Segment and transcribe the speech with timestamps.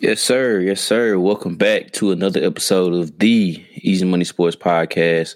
[0.00, 0.60] Yes, sir.
[0.60, 1.18] Yes, sir.
[1.18, 5.34] Welcome back to another episode of the Easy Money Sports Podcast.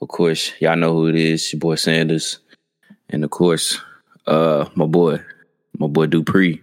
[0.00, 1.52] Of course, y'all know who it is.
[1.52, 2.38] Your boy Sanders,
[3.10, 3.80] and of course,
[4.28, 5.20] uh, my boy,
[5.76, 6.62] my boy Dupree.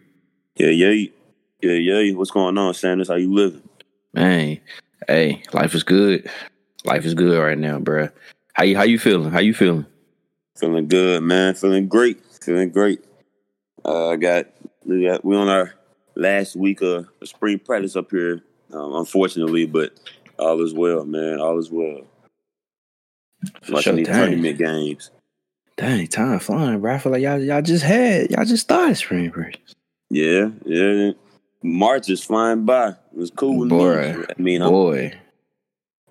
[0.56, 1.08] Yeah, yeah,
[1.62, 2.16] yeah, yeah.
[2.16, 3.10] What's going on, Sanders?
[3.10, 3.68] How you living?
[4.14, 4.62] Man,
[5.10, 6.30] hey, life is good.
[6.86, 8.10] Life is good right now, bruh.
[8.54, 9.32] How you how you feeling?
[9.32, 9.86] How you feeling?
[10.56, 11.56] Feeling good, man.
[11.56, 12.24] Feeling great.
[12.42, 13.04] Feeling great.
[13.84, 14.46] Uh, I got
[14.86, 15.74] we got we on our
[16.16, 18.42] last week of spring practice up here,
[18.74, 19.94] um, unfortunately, but
[20.40, 21.40] all is well, man.
[21.40, 22.02] All is well.
[23.64, 24.16] For Watching sure, these dang.
[24.30, 25.12] tournament games.
[25.76, 26.94] Dang, time flying, bro.
[26.94, 29.60] I feel like y'all y'all just had y'all just started spring break.
[30.10, 31.12] Yeah, yeah.
[31.64, 32.90] March is flying by.
[32.90, 34.26] It was cool with Boy, me.
[34.38, 35.14] I mean, I'm, Boy,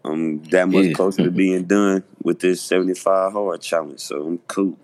[0.04, 0.94] I'm that much Yeah.
[0.94, 4.76] closer to being done with this 75 hard challenge, so I'm cool.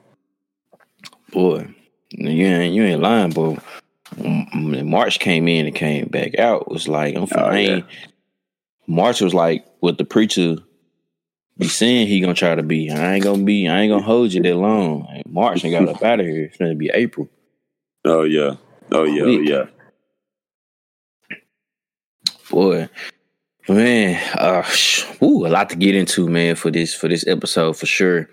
[1.33, 1.67] boy,
[2.11, 3.57] you ain't you ain't lying, boy.
[4.17, 7.71] When March came in and came back out, it was like I'm Oh, I yeah.
[7.77, 7.87] ain't,
[8.87, 10.57] March was like what the preacher
[11.59, 12.91] be saying he gonna try to be.
[12.91, 13.69] I ain't gonna be.
[13.69, 15.05] I ain't gonna hold you that long.
[15.05, 16.45] Like, March and got up out of here.
[16.45, 17.29] It's gonna be April.
[18.05, 18.55] Oh yeah.
[18.93, 19.65] Oh yeah, oh yeah.
[22.51, 22.89] Boy,
[23.69, 27.77] man, uh, sh- ooh, a lot to get into, man, for this for this episode
[27.77, 28.31] for sure.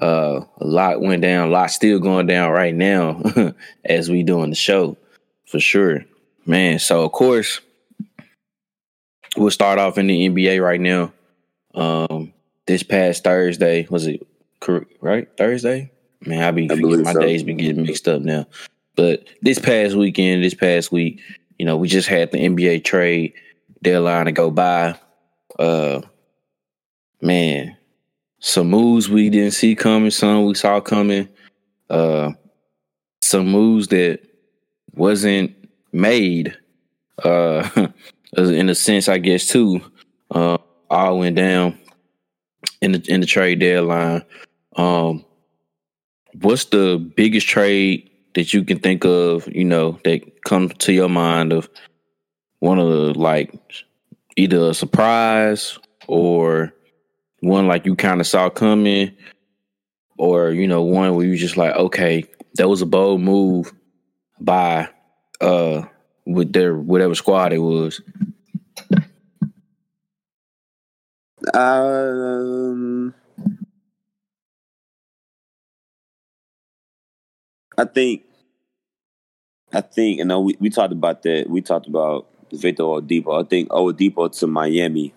[0.00, 3.22] Uh, a lot went down, a lot still going down right now
[3.84, 4.96] as we doing the show,
[5.46, 6.04] for sure,
[6.44, 6.78] man.
[6.78, 7.60] So of course,
[9.36, 11.12] we'll start off in the NBA right now.
[11.74, 12.32] Um,
[12.66, 14.26] this past Thursday was it
[14.60, 14.92] correct?
[15.00, 15.90] Right, Thursday.
[16.20, 17.20] Man, I be I my so.
[17.20, 18.46] days be getting mixed up now.
[18.96, 21.20] But this past weekend, this past week,
[21.58, 23.34] you know, we just had the NBA trade
[23.82, 24.98] deadline to go by.
[25.58, 26.02] Uh
[27.20, 27.76] man,
[28.40, 31.28] some moves we didn't see coming, some we saw coming.
[31.88, 32.32] Uh
[33.22, 34.20] some moves that
[34.94, 35.54] wasn't
[35.92, 36.56] made.
[37.22, 37.88] Uh
[38.36, 39.80] in a sense, I guess too.
[40.30, 40.58] Uh
[40.90, 41.78] all went down
[42.80, 44.22] in the in the trade deadline.
[44.76, 45.24] Um
[46.40, 51.08] what's the biggest trade that you can think of, you know, that comes to your
[51.08, 51.70] mind of
[52.60, 53.52] one of the like
[54.36, 56.72] either a surprise or
[57.46, 59.12] one like you kind of saw coming
[60.18, 62.24] or you know one where you just like okay
[62.54, 63.72] that was a bold move
[64.40, 64.88] by
[65.40, 65.82] uh
[66.26, 68.00] with their whatever squad it was
[71.54, 73.14] Um,
[77.78, 78.22] I think,
[79.72, 81.48] I think, you know, we, we talked about that.
[81.48, 83.44] We talked about Victor Oladipo.
[83.44, 85.12] I think Oladipo to Miami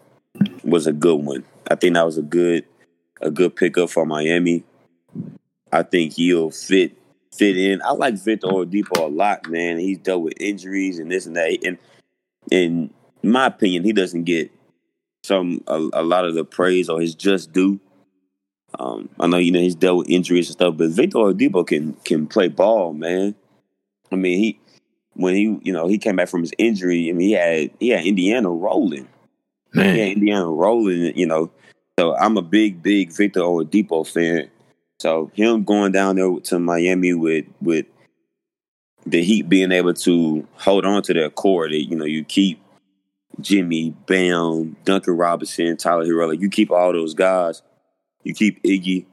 [0.63, 1.43] was a good one.
[1.69, 2.65] I think that was a good,
[3.21, 4.63] a good pickup for Miami.
[5.71, 6.97] I think he'll fit
[7.31, 7.81] fit in.
[7.83, 9.77] I like Victor Oladipo a lot, man.
[9.77, 11.59] He's dealt with injuries and this and that.
[11.63, 11.77] And
[12.51, 14.51] in my opinion, he doesn't get
[15.23, 17.79] some a, a lot of the praise or his just due.
[18.77, 21.93] Um, I know you know he's dealt with injuries and stuff, but Victor Oladipo can
[22.05, 23.35] can play ball, man.
[24.11, 24.59] I mean, he
[25.13, 27.09] when he you know he came back from his injury.
[27.09, 29.07] I mean, he had he had Indiana rolling.
[29.73, 31.51] He man Indiana rolling, you know.
[31.99, 34.49] So I'm a big, big Victor Oladipo fan.
[34.99, 37.85] So him going down there to Miami with with
[39.05, 42.61] the Heat being able to hold on to their core, that you know you keep
[43.39, 47.61] Jimmy, Bam, Duncan Robinson, Tyler Herro, like you keep all those guys,
[48.23, 49.05] you keep Iggy,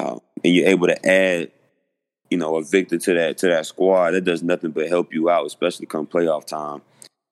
[0.00, 1.50] um, and you're able to add,
[2.30, 4.12] you know, a Victor to that to that squad.
[4.12, 6.82] That does nothing but help you out, especially come playoff time,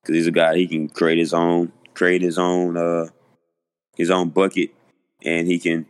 [0.02, 3.08] because he's a guy he can create his own, create his own, uh,
[3.96, 4.70] his own bucket,
[5.24, 5.86] and he can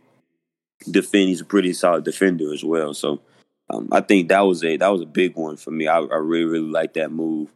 [0.89, 1.29] defend.
[1.29, 2.93] He's a pretty solid defender as well.
[2.93, 3.21] So
[3.69, 5.87] um, I think that was a that was a big one for me.
[5.87, 7.51] I, I really really like that move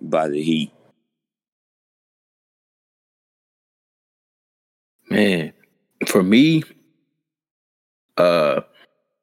[0.00, 0.72] by the Heat.
[5.10, 5.52] man
[6.06, 6.62] for me
[8.16, 8.60] uh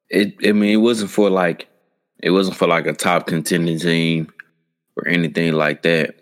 [0.08, 1.68] it i mean it wasn't for like
[2.22, 4.32] it wasn't for like a top contending team
[4.96, 6.16] or anything like that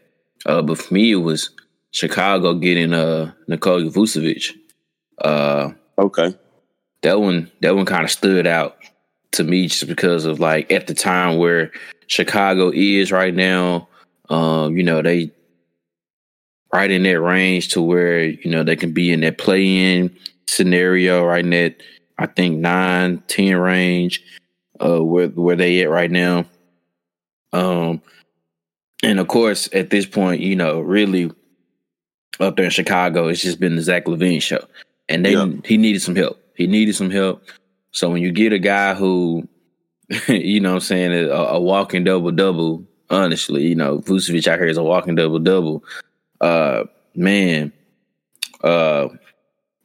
[0.47, 1.51] uh but for me it was
[1.93, 4.51] chicago getting uh Nikola Vucevic.
[5.23, 6.35] uh Okay.
[7.03, 8.77] that one that one kind of stood out
[9.33, 11.71] to me just because of like at the time where
[12.07, 13.89] Chicago is right now.
[14.29, 15.31] Um, you know, they
[16.73, 20.15] right in that range to where, you know, they can be in that play in
[20.47, 21.83] scenario right in that
[22.19, 24.23] I think nine, ten range,
[24.81, 26.45] uh where where they at right now.
[27.53, 28.03] Um
[29.03, 31.31] and of course at this point, you know, really
[32.41, 34.65] up there in Chicago, it's just been the Zach LaVine show.
[35.09, 35.35] And they
[35.65, 36.43] he needed some help.
[36.57, 37.43] He needed some help.
[37.91, 39.47] So when you get a guy who,
[40.29, 44.59] you know what I'm saying, a, a walking double double, Honestly, you know, Vucevic out
[44.59, 45.85] here is a walking double double.
[46.41, 46.85] Uh,
[47.15, 47.71] man,
[48.65, 49.09] uh,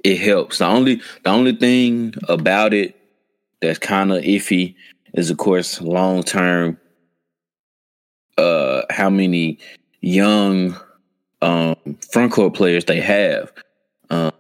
[0.05, 0.59] it helps.
[0.59, 2.95] The only the only thing about it
[3.61, 4.75] that's kind of iffy
[5.13, 6.79] is, of course, long term.
[8.37, 9.59] Uh, how many
[9.99, 10.73] young
[11.41, 11.75] um
[12.11, 13.51] front court players they have?
[14.09, 14.31] Um,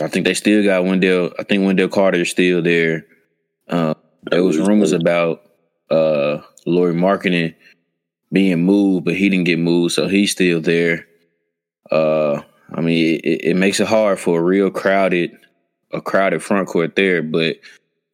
[0.00, 1.32] I think they still got Wendell.
[1.38, 3.06] I think Wendell Carter is still there.
[3.68, 3.94] Uh,
[4.30, 5.42] there was rumors about
[5.90, 7.54] uh Lauri Markkanen
[8.32, 11.06] being moved, but he didn't get moved, so he's still there.
[11.90, 12.42] Uh,
[12.72, 15.32] I mean, it, it makes it hard for a real crowded,
[15.92, 17.22] a crowded front court there.
[17.22, 17.56] But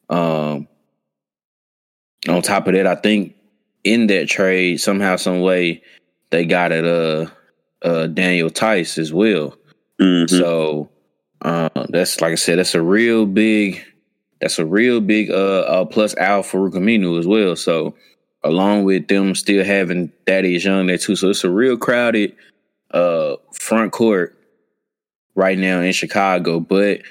[0.09, 0.67] um,
[2.29, 3.35] on top of that, I think
[3.83, 5.83] in that trade, somehow, some way,
[6.29, 6.85] they got it.
[6.85, 7.29] Uh,
[7.85, 9.55] uh, Daniel Theis as well.
[10.01, 10.35] Mm-hmm.
[10.35, 10.89] So
[11.41, 13.83] uh, that's like I said, that's a real big,
[14.41, 17.55] that's a real big uh, uh plus Al Farouq Aminu as well.
[17.55, 17.95] So
[18.43, 22.35] along with them still having Thaddeus Young there too, so it's a real crowded
[22.91, 24.37] uh front court
[25.35, 26.59] right now in Chicago.
[26.59, 27.01] But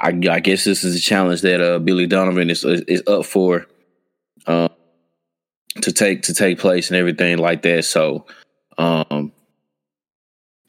[0.00, 3.66] I, I guess this is a challenge that uh, Billy Donovan is is up for
[4.46, 4.70] um,
[5.80, 7.84] to take to take place and everything like that.
[7.84, 8.26] So
[8.76, 9.32] um,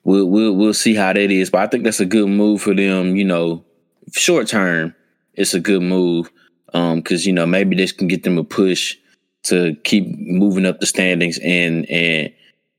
[0.06, 1.50] we'll we'll we'll see how that is.
[1.50, 3.18] But I think that's a good move for them.
[3.18, 3.66] You know,
[4.14, 4.96] short term,
[5.34, 6.32] it's a good move
[6.68, 8.96] because um, you know maybe this can get them a push
[9.44, 12.34] to keep moving up the standings and and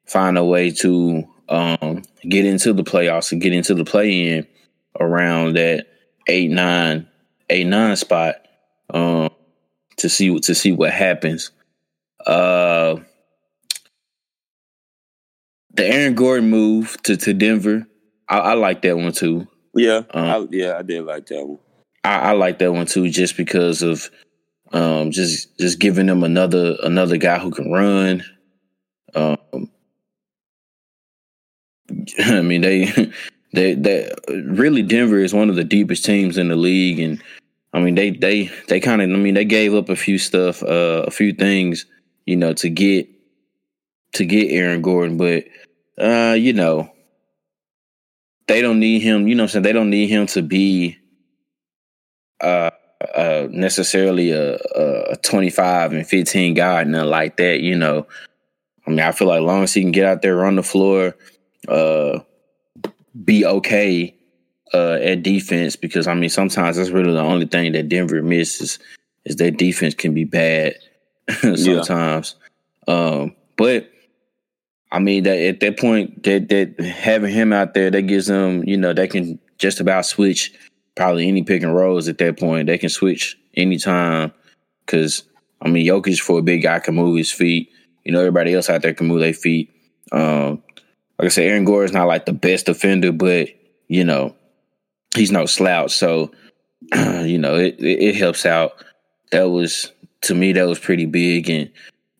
[0.07, 4.47] find a way to um, get into the playoffs and get into the play in
[4.99, 5.87] around that
[6.29, 7.07] eight nine
[7.51, 8.37] eight nine spot
[8.91, 9.29] um,
[9.97, 11.51] to see to see what happens.
[12.25, 12.97] Uh,
[15.77, 17.87] the Aaron Gordon move to, to Denver,
[18.29, 19.47] I, I like that one too.
[19.75, 21.59] Yeah, um, I, yeah, I did like that one.
[22.03, 24.11] I, I like that one too, just because of
[24.73, 28.25] um, just just giving them another another guy who can run.
[29.15, 29.71] Um,
[32.19, 33.13] I mean, they
[33.53, 37.23] they they really Denver is one of the deepest teams in the league, and
[37.73, 40.63] I mean they they they kind of I mean they gave up a few stuff,
[40.63, 41.85] uh, a few things,
[42.25, 43.09] you know, to get
[44.15, 45.45] to get Aaron Gordon, but
[45.99, 46.91] uh, you know,
[48.47, 49.29] they don't need him.
[49.29, 50.99] You know, I'm saying they don't need him to be
[52.41, 52.71] uh,
[53.15, 57.61] uh necessarily a, a 25 and 15 guy, nothing like that.
[57.61, 58.07] You know,
[58.87, 61.17] I mean, I feel like long as he can get out there, run the floor
[61.69, 62.21] uh,
[63.25, 64.15] be okay
[64.75, 68.79] uh, at defense because I mean sometimes that's really the only thing that Denver misses
[69.25, 70.75] is that defense can be bad
[71.41, 72.37] sometimes.
[72.87, 72.95] Yeah.
[72.95, 73.91] Um, but
[74.93, 78.65] I mean that at that point that that having him out there that gives them
[78.65, 80.53] you know they can just about switch
[80.95, 84.33] probably any pick and rolls at that point they can switch anytime
[84.85, 85.25] because
[85.61, 87.71] I mean Jokic for a big guy can move his feet
[88.05, 89.71] you know everybody else out there can move their feet
[90.13, 90.63] um,
[91.19, 93.49] like I said, Aaron Gore is not like the best defender, but
[93.89, 94.35] you know,
[95.15, 95.93] he's no slouch.
[95.93, 96.31] So,
[96.95, 98.85] you know, it, it, it helps out.
[99.33, 99.93] That was
[100.23, 101.71] to me that was pretty big, and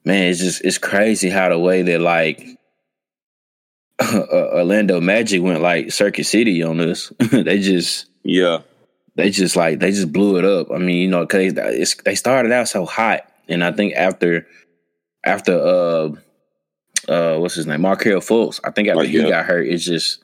[0.05, 2.56] man, it's just it's crazy how the way that like
[4.33, 7.13] Orlando Magic went like Circuit City on us.
[7.19, 8.59] they just yeah,
[9.15, 10.71] they just like they just blew it up.
[10.71, 11.55] I mean, you know, because
[12.05, 14.47] they started out so hot, and I think after
[15.25, 16.11] after uh
[17.09, 18.61] uh, what's his name, Markelle Fultz.
[18.65, 20.23] I think after he got hurt, it's just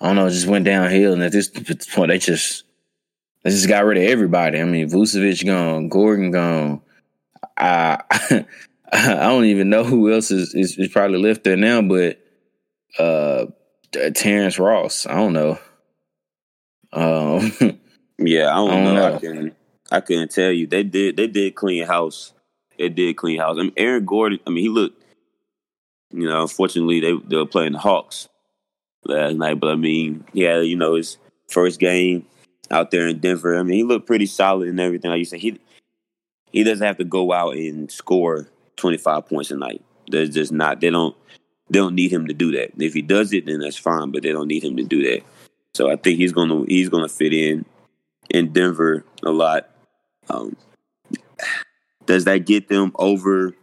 [0.00, 1.12] I don't know, it just went downhill.
[1.12, 2.64] And at this point, they just
[3.42, 4.60] they just got rid of everybody.
[4.60, 6.82] I mean, Vucevic gone, Gordon gone.
[7.56, 8.00] I
[8.92, 12.23] I don't even know who else is, is, is probably left there now, but
[12.98, 13.46] uh,
[14.14, 15.06] Terrence Ross.
[15.06, 15.58] I don't know.
[16.92, 17.52] Um,
[18.18, 18.94] yeah, I don't, I don't know.
[18.94, 19.14] know.
[19.14, 19.56] I can
[19.90, 20.66] I couldn't tell you.
[20.66, 22.32] They did they did clean house.
[22.78, 23.56] They did clean house.
[23.58, 24.40] I mean, Aaron Gordon.
[24.46, 25.04] I mean, he looked
[26.14, 28.28] you know, unfortunately, they they were playing the Hawks
[29.04, 29.58] last night.
[29.58, 32.24] But I mean, yeah, you know, his first game
[32.70, 33.58] out there in Denver.
[33.58, 35.10] I mean, he looked pretty solid and everything.
[35.10, 35.58] Like you said, he
[36.52, 39.84] he doesn't have to go out and score twenty five points a night.
[40.08, 40.80] There's just not.
[40.80, 41.16] They don't.
[41.70, 42.72] They don't need him to do that.
[42.78, 44.10] If he does it, then that's fine.
[44.10, 45.22] But they don't need him to do that.
[45.74, 47.64] So I think he's gonna he's gonna fit in
[48.30, 49.70] in Denver a lot.
[50.28, 50.56] Um,
[52.06, 53.54] does that get them over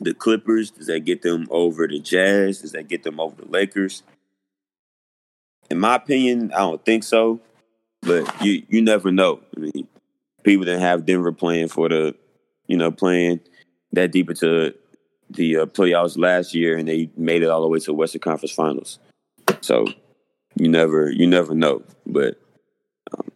[0.00, 0.70] the Clippers?
[0.70, 2.60] Does that get them over the Jazz?
[2.60, 4.02] Does that get them over the Lakers?
[5.70, 7.40] In my opinion, I don't think so.
[8.02, 9.40] But you you never know.
[9.56, 9.88] I mean,
[10.42, 12.14] people didn't have Denver playing for the,
[12.66, 13.40] you know, playing
[13.92, 14.74] that deep into
[15.30, 18.20] the uh, playoffs last year, and they made it all the way to the Western
[18.20, 18.98] Conference Finals.
[19.60, 19.86] So
[20.54, 21.82] you never you never know.
[22.06, 22.40] But
[23.12, 23.30] um,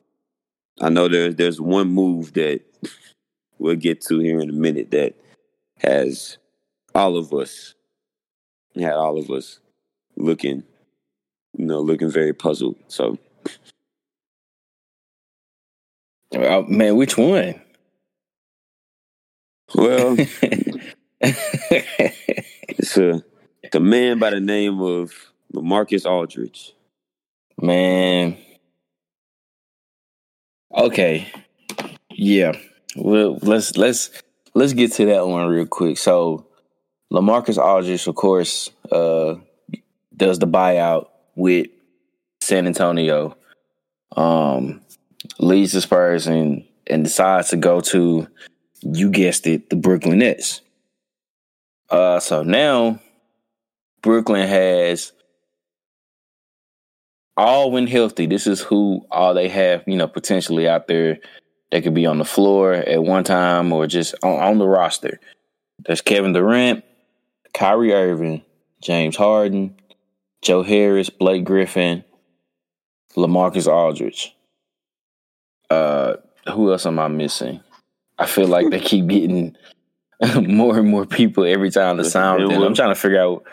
[0.80, 2.60] I know there's there's one move that
[3.58, 5.14] we'll get to here in a minute that
[5.78, 6.38] has
[6.94, 7.74] all of us
[8.76, 9.60] had all of us
[10.16, 10.62] looking,
[11.56, 12.76] you know, looking very puzzled.
[12.88, 13.18] So,
[16.34, 17.60] uh, man, which one?
[19.74, 20.16] Well,
[21.20, 23.22] it's a,
[23.72, 25.12] a man by the name of
[25.52, 26.74] Marcus Aldridge.
[27.60, 28.36] Man.
[30.74, 31.30] Okay.
[32.10, 32.52] Yeah.
[32.96, 34.10] Well, let's let's
[34.54, 35.98] let's get to that one real quick.
[35.98, 36.46] So,
[37.12, 39.36] LaMarcus Aldridge, of course, uh,
[40.16, 41.68] does the buyout with
[42.40, 43.36] San Antonio.
[44.16, 44.80] Um,
[45.38, 48.26] leaves the Spurs and and decides to go to
[48.82, 50.60] you guessed it, the Brooklyn Nets.
[51.90, 53.00] Uh, so now
[54.02, 55.12] Brooklyn has
[57.36, 58.26] all when healthy.
[58.26, 61.18] This is who all they have, you know, potentially out there.
[61.70, 65.20] They could be on the floor at one time or just on, on the roster.
[65.86, 66.84] There's Kevin Durant,
[67.54, 68.42] Kyrie Irving,
[68.80, 69.76] James Harden,
[70.42, 72.04] Joe Harris, Blake Griffin,
[73.16, 74.34] LaMarcus Aldridge.
[75.70, 76.14] Uh,
[76.52, 77.60] who else am I missing?
[78.18, 79.56] I feel like they keep getting
[80.42, 82.42] more and more people every time the sound.
[82.42, 83.44] I'm trying to figure out.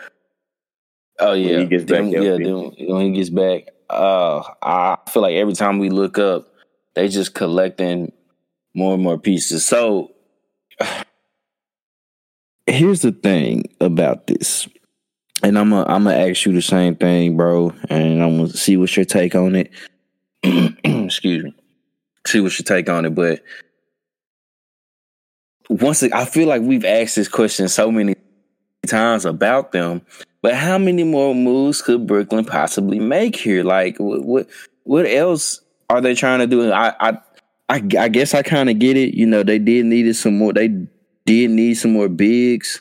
[1.18, 2.02] Oh yeah, when he gets back.
[2.02, 6.18] Then, yeah, then, when he gets back, uh, I feel like every time we look
[6.18, 6.48] up,
[6.94, 8.12] they just collecting
[8.74, 9.64] more and more pieces.
[9.64, 10.12] So
[12.66, 14.68] here's the thing about this,
[15.42, 18.76] and I'm gonna I'm gonna ask you the same thing, bro, and I'm gonna see
[18.76, 19.70] what's your take on it.
[20.84, 21.54] Excuse me.
[22.26, 23.40] See what's your take on it, but
[25.68, 28.14] once I feel like we've asked this question so many
[28.86, 30.02] times about them,
[30.42, 33.64] but how many more moves could Brooklyn possibly make here?
[33.64, 34.48] Like what what,
[34.84, 36.70] what else are they trying to do?
[36.72, 37.18] I I
[37.68, 39.14] I, I guess I kind of get it.
[39.14, 40.52] You know, they did needed some more.
[40.52, 40.68] They
[41.24, 42.80] did need some more bigs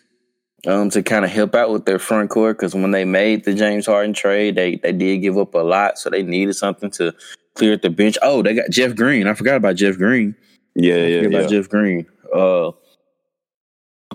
[0.67, 3.53] um, to kind of help out with their front court because when they made the
[3.53, 7.13] James Harden trade, they they did give up a lot, so they needed something to
[7.55, 8.17] clear the bench.
[8.21, 9.27] Oh, they got Jeff Green.
[9.27, 10.35] I forgot about Jeff Green.
[10.75, 11.27] Yeah, yeah, yeah.
[11.27, 12.05] About Jeff Green.
[12.35, 12.71] Uh,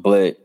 [0.01, 0.37] but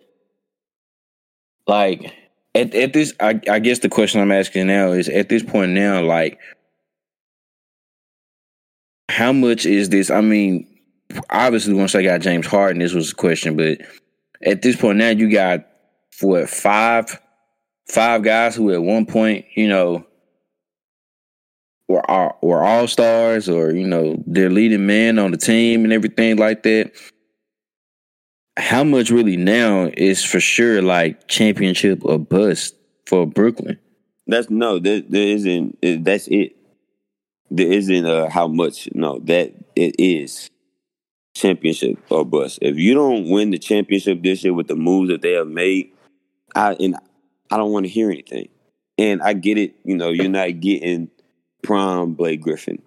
[1.68, 2.14] like
[2.54, 5.72] at at this, I, I guess the question I'm asking now is at this point
[5.72, 6.40] now, like,
[9.10, 10.10] how much is this?
[10.10, 10.68] I mean,
[11.30, 13.80] obviously, once I got James Harden, this was a question, but
[14.42, 15.66] at this point now, you got
[16.22, 17.20] what five
[17.90, 20.08] five guys who at one point, you know,
[21.90, 25.94] were all, were all stars or you know they're leading men on the team and
[25.94, 26.92] everything like that
[28.58, 33.80] how much really now is for sure like championship or bust for Brooklyn?
[34.28, 35.78] That's no, there, there isn't.
[36.04, 36.56] That's it.
[37.52, 38.90] There isn't uh, how much.
[38.94, 40.50] No, that it is
[41.36, 42.60] championship or bust.
[42.62, 45.92] If you don't win the championship this year with the moves that they have made,
[46.56, 46.96] I and
[47.52, 48.50] I don't want to hear anything.
[48.98, 49.76] And I get it.
[49.84, 51.10] You know, you're not getting
[51.62, 52.82] prime Blake Griffin.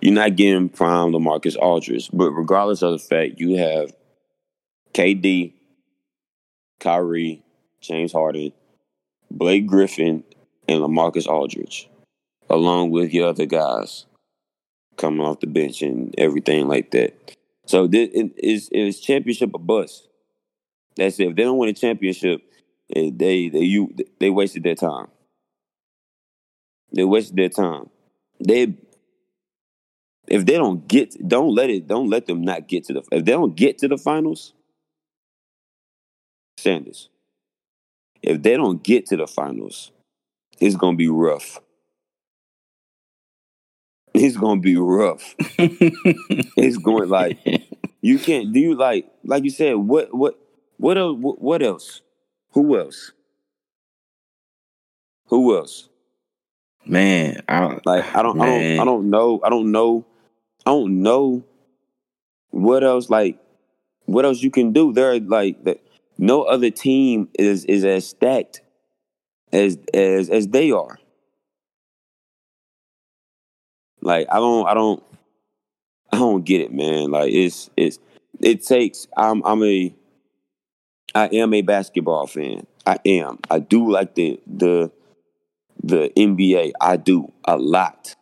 [0.00, 2.10] You're not getting prime LaMarcus Aldridge.
[2.12, 3.92] But regardless of the fact, you have
[4.94, 5.52] KD,
[6.80, 7.42] Kyrie,
[7.80, 8.52] James Harden,
[9.30, 10.24] Blake Griffin,
[10.68, 11.90] and LaMarcus Aldridge,
[12.48, 14.06] along with your other guys
[14.96, 17.36] coming off the bench and everything like that.
[17.66, 18.08] So this
[18.38, 20.08] is championship a bust.
[20.96, 21.28] That's it.
[21.28, 22.42] If they don't win a championship,
[22.94, 25.08] eh, they they you they wasted their time.
[26.92, 27.90] They wasted their time.
[28.40, 28.74] They
[30.28, 33.24] if they don't get don't let it don't let them not get to the if
[33.24, 34.53] they don't get to the finals,
[36.56, 37.08] Sanders.
[38.22, 39.92] If they don't get to the finals,
[40.60, 41.60] it's gonna be rough.
[44.14, 45.34] It's gonna be rough.
[45.58, 47.38] it's going like
[48.00, 50.38] you can't do you like like you said what what
[50.76, 52.02] what else what else
[52.52, 53.12] who else
[55.26, 55.88] who else
[56.86, 58.78] man I, like I don't man.
[58.78, 60.04] I don't I don't know I don't know
[60.66, 61.44] I don't know
[62.50, 63.38] what else like
[64.04, 65.80] what else you can do there are like that
[66.18, 68.62] no other team is is as stacked
[69.52, 70.98] as as as they are.
[74.00, 75.02] Like I don't I don't
[76.12, 77.10] I don't get it, man.
[77.10, 77.98] Like it's it's
[78.40, 79.94] it takes I'm I'm a
[81.14, 82.66] I am a basketball fan.
[82.86, 83.38] I am.
[83.50, 84.90] I do like the the
[85.82, 86.72] the NBA.
[86.80, 88.14] I do a lot.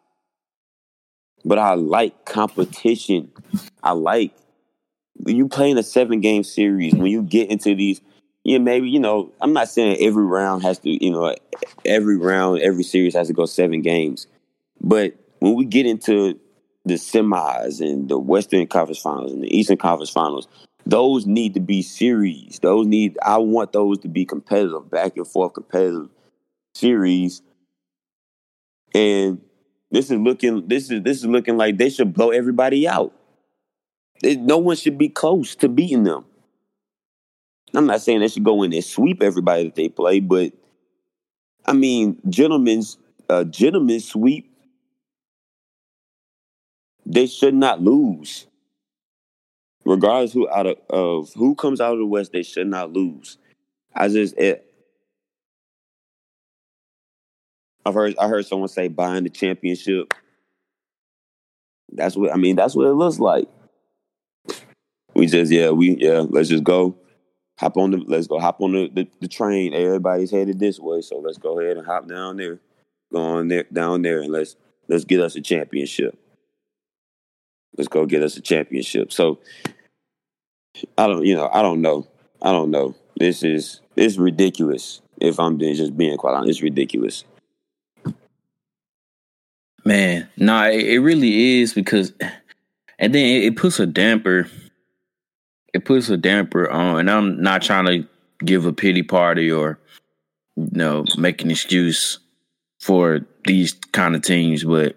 [1.45, 3.33] But I like competition.
[3.83, 4.33] I like
[5.17, 8.01] when you play in a seven game series, when you get into these,
[8.45, 11.35] yeah, maybe you know, I'm not saying every round has to, you know,
[11.85, 14.27] every round, every series has to go seven games,
[14.81, 16.39] but when we get into
[16.85, 20.49] the semis and the Western Conference Finals and the Eastern Conference Finals,
[20.85, 22.59] those need to be series.
[22.61, 26.09] Those need I want those to be competitive, back and forth competitive
[26.75, 27.43] series.
[28.95, 29.41] And
[29.91, 33.13] this is looking this is this is looking like they should blow everybody out.
[34.23, 36.25] No one should be close to beating them.
[37.75, 40.53] I'm not saying they should go in and sweep everybody that they play, but
[41.65, 42.99] I mean, gentlemen's
[43.29, 44.51] uh, gentlemen's sweep.
[47.07, 48.47] They should not lose
[49.85, 53.39] regardless who out of, of who comes out of the West, they should not lose.
[53.95, 54.67] I just it.
[57.85, 60.15] I've heard I heard someone say buying the championship.
[61.91, 62.57] That's what I mean.
[62.57, 63.49] That's what it looks like.
[65.23, 66.97] We just yeah we yeah let's just go
[67.57, 69.73] hop on the let's go hop on the, the, the train.
[69.73, 72.59] Everybody's headed this way, so let's go ahead and hop down there,
[73.13, 74.57] go on there down there, and let's
[74.89, 76.19] let's get us a championship.
[77.79, 79.13] Let's go get us a championship.
[79.13, 79.39] So
[80.99, 82.05] I don't, you know, I don't know.
[82.43, 82.97] I don't know.
[83.17, 85.03] This is it's ridiculous.
[85.21, 87.23] If I'm just being quite honest, it's ridiculous.
[89.85, 92.13] Man, no, nah, it, it, really is because,
[92.99, 94.49] and then it, it puts a damper.
[95.73, 98.07] It puts a damper on, and I'm not trying to
[98.45, 99.79] give a pity party or,
[100.57, 102.19] you know, make an excuse
[102.81, 104.97] for these kind of teams, but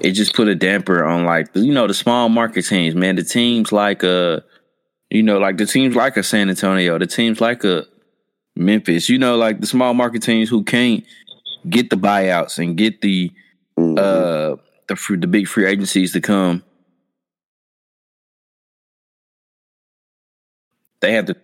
[0.00, 3.16] it just put a damper on like you know the small market teams, man.
[3.16, 4.40] The teams like uh,
[5.10, 7.86] you know, like the teams like a San Antonio, the teams like a
[8.56, 11.04] Memphis, you know, like the small market teams who can't
[11.68, 13.30] get the buyouts and get the
[13.78, 13.98] mm-hmm.
[13.98, 14.56] uh
[14.88, 16.62] the the big free agencies to come.
[21.02, 21.36] They have to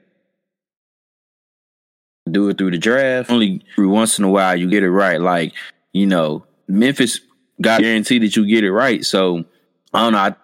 [2.30, 3.30] do it through the draft.
[3.30, 5.20] Only once in a while you get it right.
[5.20, 5.52] Like,
[5.92, 7.20] you know, Memphis
[7.60, 9.04] got guarantee that you get it right.
[9.04, 9.44] So
[9.92, 10.18] I don't know.
[10.18, 10.34] I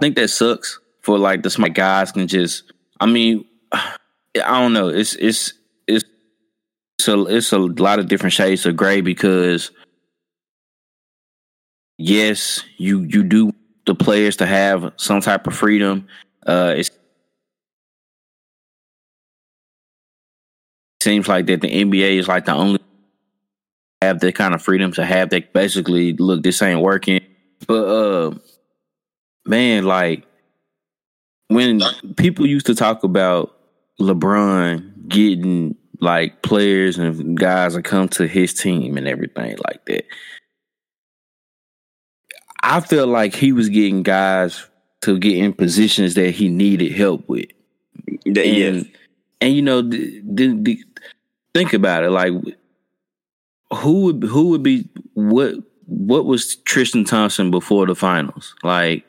[0.00, 2.72] think that sucks for like the smart guys can just.
[3.00, 3.96] I mean, I
[4.34, 4.88] don't know.
[4.88, 5.52] It's it's
[5.86, 6.04] it's
[6.98, 9.70] so it's a lot of different shades of gray because
[11.96, 13.52] yes, you you do
[13.86, 16.08] the players to have some type of freedom.
[16.46, 16.90] Uh, it
[21.04, 22.80] seems like that the NBA is like the only
[24.04, 27.20] have that kind of freedom to have that basically look this ain't working
[27.66, 28.34] but uh
[29.46, 30.24] man like
[31.48, 31.80] when
[32.16, 33.56] people used to talk about
[34.00, 40.04] lebron getting like players and guys that come to his team and everything like that
[42.62, 44.66] i feel like he was getting guys
[45.00, 47.46] to get in positions that he needed help with
[48.26, 48.84] and, yes.
[49.40, 50.84] and you know the, the, the,
[51.54, 52.32] think about it like
[53.72, 55.54] who would who would be what
[55.86, 58.54] what was Tristan Thompson before the finals?
[58.62, 59.04] Like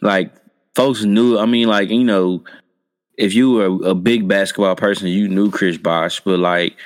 [0.00, 0.32] like
[0.74, 2.44] folks knew I mean like, you know,
[3.16, 6.76] if you were a, big basketball person, you knew Chris Bosh, but like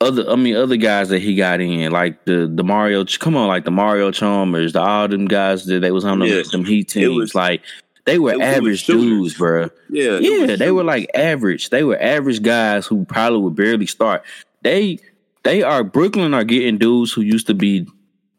[0.00, 3.48] other I mean other guys that he got in, like the the Mario come on,
[3.48, 6.88] like the Mario Chalmers, the all them guys that they was on them, them Heat
[6.88, 7.62] teams, was, like
[8.04, 9.70] they were average dudes, bro.
[9.88, 11.70] Yeah, yeah, they were like average.
[11.70, 14.24] They were average guys who probably would barely start
[14.62, 14.98] they
[15.42, 17.86] they are Brooklyn are getting dudes who used to be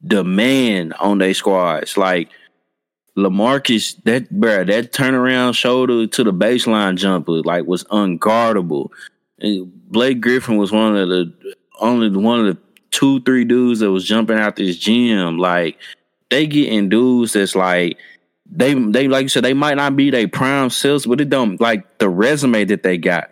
[0.02, 1.98] the man on their squads.
[1.98, 2.30] Like
[3.18, 8.90] Lamarcus, that bro, that turnaround shoulder to the baseline jumper like was unguardable.
[9.40, 11.34] And Blake Griffin was one of the
[11.80, 15.38] only one of the two, three dudes that was jumping out this gym.
[15.38, 15.78] Like
[16.30, 17.98] they getting dudes that's like
[18.56, 21.60] they they like you said, they might not be their prime selves, but it don't
[21.60, 23.30] like the resume that they got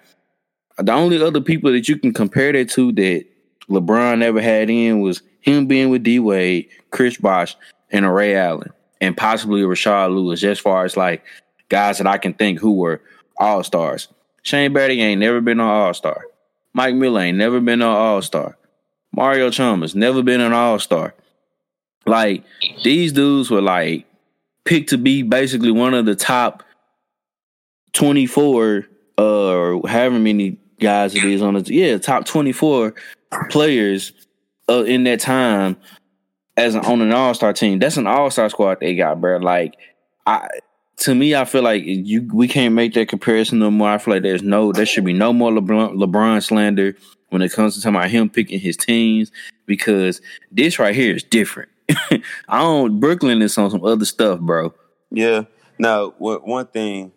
[0.77, 3.25] the only other people that you can compare that to that
[3.69, 7.55] LeBron never had in was him being with D Wade, Chris Bosh,
[7.91, 11.23] and a Ray Allen, and possibly a Rashard Lewis, as far as like
[11.69, 13.01] guys that I can think who were
[13.37, 14.07] all stars.
[14.43, 16.25] Shane Battier ain't never been an all star.
[16.73, 18.57] Mike Miller ain't never been an all star.
[19.13, 21.13] Mario Chalmers never been an all star.
[22.05, 22.43] Like
[22.83, 24.05] these dudes were like
[24.65, 26.63] picked to be basically one of the top
[27.93, 28.85] twenty four
[29.17, 32.93] uh, or however many guys it is on the yeah top twenty four
[33.49, 34.13] players
[34.69, 35.77] uh, in that time
[36.57, 37.79] as an, on an all star team.
[37.79, 39.37] That's an all star squad they got, bro.
[39.37, 39.77] Like
[40.25, 40.47] I
[40.97, 43.89] to me, I feel like you we can't make that comparison no more.
[43.89, 46.95] I feel like there's no there should be no more LeBron, LeBron slander
[47.29, 49.31] when it comes to talking about him picking his teams
[49.65, 50.21] because
[50.51, 51.70] this right here is different.
[52.47, 54.73] I don't Brooklyn is on some other stuff, bro.
[55.09, 55.43] Yeah.
[55.77, 57.11] Now, one thing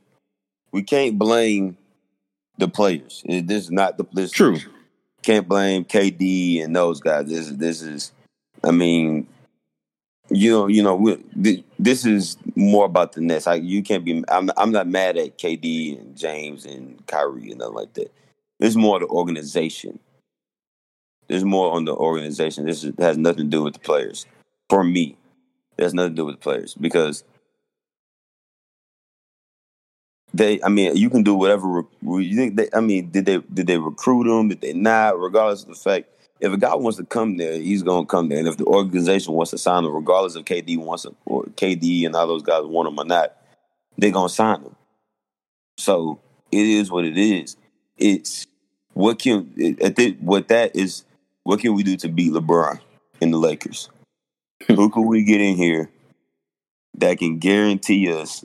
[0.73, 1.77] we can't blame
[2.59, 3.23] the players.
[3.27, 4.59] This is not the this true.
[5.23, 7.29] Can't blame KD and those guys.
[7.29, 8.13] This this is,
[8.63, 9.27] I mean,
[10.31, 13.47] you know, you know, we, this is more about the Nets.
[13.47, 14.25] I, you can't be.
[14.29, 18.13] I'm, I'm not mad at KD and James and Kyrie and nothing like that.
[18.59, 19.99] There's more the organization.
[21.29, 22.67] There's more on the organization.
[22.67, 24.27] This is, has nothing to do with the players.
[24.69, 25.17] For me,
[25.77, 27.25] it has nothing to do with the players because
[30.33, 30.63] they.
[30.63, 31.83] I mean, you can do whatever.
[32.03, 32.69] You think they?
[32.73, 33.39] I mean, did they?
[33.39, 34.49] Did they recruit them?
[34.49, 35.21] Did they not?
[35.21, 36.09] Regardless of the fact
[36.41, 38.39] if a guy wants to come there, he's gonna come there.
[38.39, 42.05] And if the organization wants to sign him, regardless of KD wants him or KD
[42.05, 43.37] and all those guys want him or not,
[43.97, 44.77] they're gonna sign him.
[45.79, 47.57] So it is what it is.
[47.97, 48.47] It's
[48.93, 51.05] what can I think what that is
[51.45, 52.81] what can we do to beat LeBron
[53.21, 53.89] in the Lakers?
[54.69, 55.91] Who can we get in here
[56.97, 58.45] that can guarantee us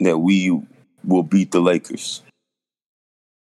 [0.00, 0.60] that we
[1.02, 2.22] will beat the Lakers?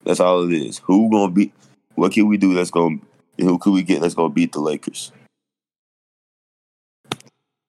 [0.05, 0.77] That's all it is.
[0.79, 1.53] Who gonna beat
[1.95, 2.99] what can we do that's gonna
[3.37, 5.11] who can we get that's to beat the Lakers?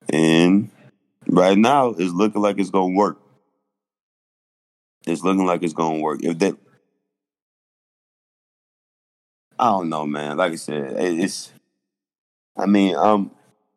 [0.09, 0.71] And
[1.27, 3.19] right now, it's looking like it's to work.
[5.07, 6.23] It's looking like it's to work.
[6.23, 6.57] If that,
[9.59, 10.37] I don't know, man.
[10.37, 11.53] Like I said, it's.
[12.61, 13.31] I mean, I'm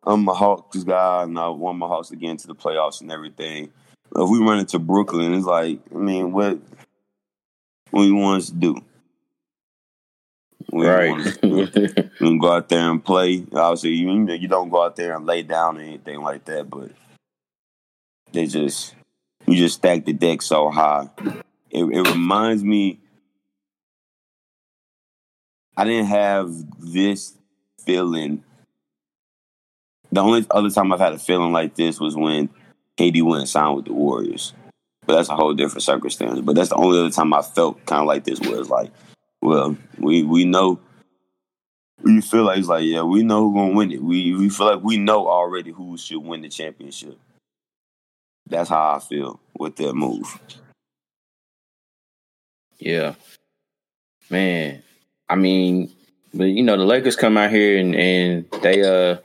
[0.03, 3.11] I'm a Hawks guy, and I want my Hawks to get into the playoffs and
[3.11, 3.71] everything.
[4.15, 6.59] If we run into Brooklyn, it's like, I mean, what
[7.91, 8.75] what you want us to do?
[10.71, 11.43] We right.
[11.43, 13.45] we go out there and play.
[13.53, 16.91] Obviously, you you don't go out there and lay down or anything like that, but
[18.31, 18.95] they just
[19.47, 21.09] you just stack the deck so high.
[21.69, 22.99] It, it reminds me.
[25.75, 27.35] I didn't have this
[27.85, 28.43] feeling.
[30.13, 32.49] The only other time I've had a feeling like this was when
[32.97, 34.53] KD went and signed with the Warriors.
[35.05, 36.39] But that's a whole different circumstance.
[36.41, 38.91] But that's the only other time I felt kind of like this was like
[39.43, 40.79] well, we we know.
[42.01, 44.01] We feel like it's like yeah, we know who's gonna win it.
[44.01, 47.19] We we feel like we know already who should win the championship.
[48.47, 50.39] That's how I feel with that move.
[52.77, 53.15] Yeah,
[54.29, 54.81] man.
[55.27, 55.91] I mean,
[56.33, 59.17] but you know the Lakers come out here and, and they uh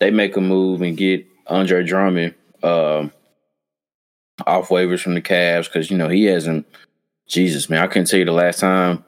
[0.00, 3.12] they make a move and get Andre Drummond um
[4.46, 6.66] off waivers from the Cavs because you know he hasn't.
[7.26, 9.02] Jesus, man, I couldn't tell you the last time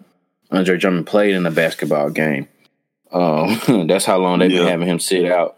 [0.51, 2.49] Andre Drummond played in a basketball game.
[3.12, 4.61] Um, that's how long they've yeah.
[4.61, 5.57] been having him sit out.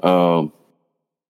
[0.00, 0.52] Um,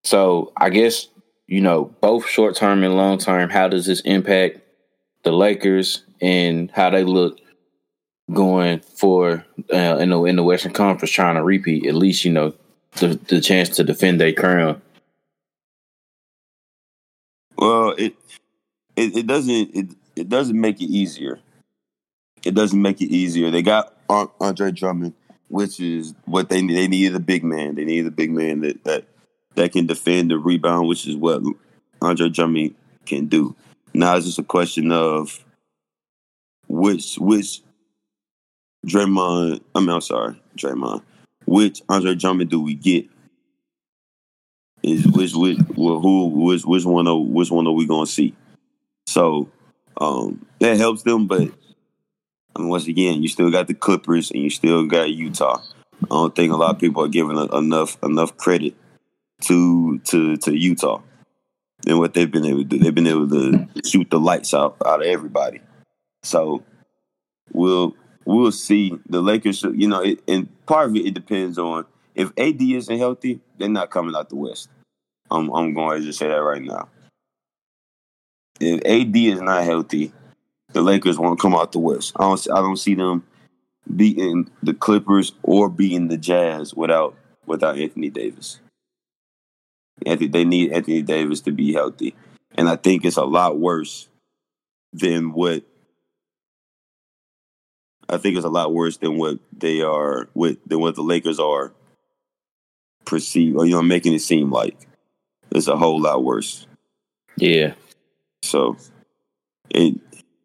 [0.05, 1.09] so I guess
[1.47, 3.51] you know both short term and long term.
[3.51, 4.61] How does this impact
[5.25, 7.41] the Lakers and how they look
[8.33, 11.87] going for uh, in the in the Western Conference trying to repeat?
[11.87, 12.55] At least you know
[12.97, 14.83] the the chance to defend their crown.
[17.57, 18.15] Well, it
[18.97, 21.41] it, it doesn't it, it doesn't make it easier
[22.45, 23.51] it doesn't make it easier.
[23.51, 25.15] They got Andre Drummond,
[25.49, 26.61] which is what they.
[26.61, 27.75] They needed a big man.
[27.75, 29.05] They needed a big man that that
[29.55, 31.43] that can defend the rebound, which is what
[32.01, 32.75] Andre Drummond
[33.07, 33.55] can do.
[33.95, 35.45] Now it's just a question of
[36.69, 37.63] which which
[38.87, 39.61] Draymond.
[39.75, 41.03] I mean, I'm sorry, Draymond.
[41.49, 43.07] Which Andre Drummond do we get?
[44.83, 48.35] Is which which who which which one are which one are we gonna see?
[49.07, 49.49] So
[49.99, 51.51] um, that helps them, but
[52.55, 55.63] and once again, you still got the Clippers and you still got Utah.
[56.03, 58.75] I don't think a lot of people are giving enough enough credit
[59.43, 61.01] to to to Utah
[61.87, 62.79] and what they've been able to do.
[62.79, 65.61] They've been able to shoot the lights out out of everybody.
[66.23, 66.63] So
[67.55, 67.97] we'll
[68.29, 68.99] we'll see.
[69.09, 72.99] The Lakers, you know, it, and part of it, it depends on if AD isn't
[72.99, 74.69] healthy, they're not coming out the West.
[75.31, 76.89] I'm I'm going to just say that right now.
[78.61, 80.13] If AD is not healthy,
[80.73, 82.13] the Lakers won't come out the West.
[82.17, 83.25] I don't I don't see them
[83.95, 87.15] beating the Clippers or beating the Jazz without
[87.47, 88.61] without Anthony Davis.
[90.05, 92.15] Anthony, they need Anthony Davis to be healthy,
[92.57, 94.09] and I think it's a lot worse
[94.93, 95.65] than what
[98.09, 101.39] I think it's a lot worse than what they are with than what the Lakers
[101.39, 101.73] are
[103.05, 104.77] perceived or you know making it seem like.
[105.51, 106.67] It's a whole lot worse.
[107.37, 107.75] Yeah.
[108.43, 108.77] So
[109.71, 109.95] it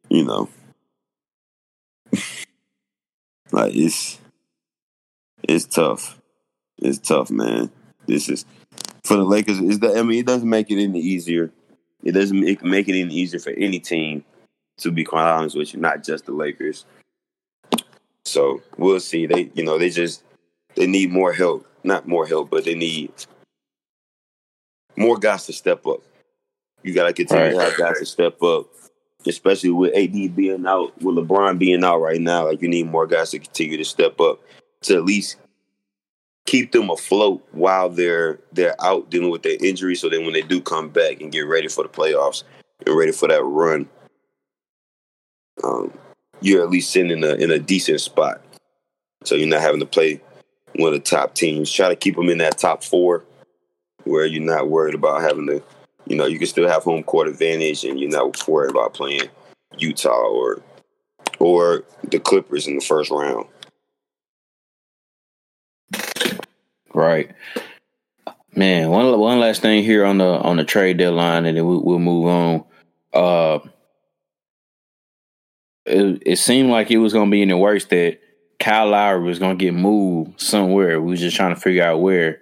[0.09, 0.49] you know,
[3.51, 4.19] like it's
[5.41, 6.19] it's tough.
[6.77, 7.71] It's tough, man.
[8.05, 8.45] This is
[9.03, 9.59] for the Lakers.
[9.59, 11.51] Is that I mean, it doesn't make it any easier.
[12.03, 14.23] It doesn't make, make it any easier for any team.
[14.79, 16.85] To be quite honest with you, not just the Lakers.
[18.33, 19.25] So we'll see.
[19.25, 20.23] They, you know, they just
[20.75, 21.65] they need more help.
[21.83, 23.11] Not more help, but they need
[24.95, 26.01] more guys to step up.
[26.81, 27.53] You got to continue right.
[27.53, 28.67] to have guys to step up
[29.27, 32.45] especially with AD being out, with LeBron being out right now.
[32.45, 34.39] Like you need more guys to continue to step up
[34.81, 35.37] to at least
[36.45, 39.95] keep them afloat while they're they're out dealing with their injury.
[39.95, 42.43] So then when they do come back and get ready for the playoffs
[42.85, 43.87] and ready for that run,
[45.63, 45.93] um,
[46.43, 48.41] you're at least sitting in a in a decent spot.
[49.23, 50.21] So you're not having to play
[50.75, 51.71] one of the top teams.
[51.71, 53.23] Try to keep them in that top four,
[54.03, 55.63] where you're not worried about having to,
[56.07, 59.29] you know, you can still have home court advantage, and you're not worried about playing
[59.77, 60.61] Utah or
[61.39, 63.47] or the Clippers in the first round.
[66.93, 67.31] Right.
[68.55, 71.77] Man, one one last thing here on the on the trade deadline, and then we,
[71.77, 72.63] will move on.
[73.13, 73.59] Uh,
[75.85, 78.19] it, it seemed like it was going to be any worse that
[78.59, 81.01] Kyle Lowry was going to get moved somewhere.
[81.01, 82.41] We was just trying to figure out where,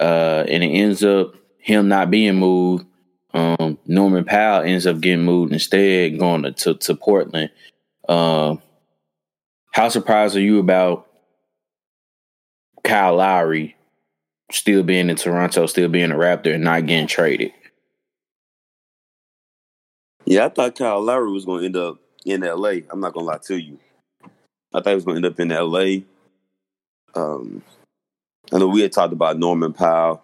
[0.00, 2.86] uh, and it ends up him not being moved.
[3.34, 7.50] Um, Norman Powell ends up getting moved instead, going to to, to Portland.
[8.08, 8.56] Uh,
[9.72, 11.06] how surprised are you about
[12.84, 13.76] Kyle Lowry
[14.50, 17.52] still being in Toronto, still being a Raptor, and not getting traded.
[20.24, 22.80] Yeah, I thought Kyle Lowry was going to end up in LA.
[22.90, 23.78] I'm not to lie to you.
[24.74, 26.02] I thought he was to end up in LA.
[27.14, 27.62] Um,
[28.52, 30.22] I know we had talked about Norman Powell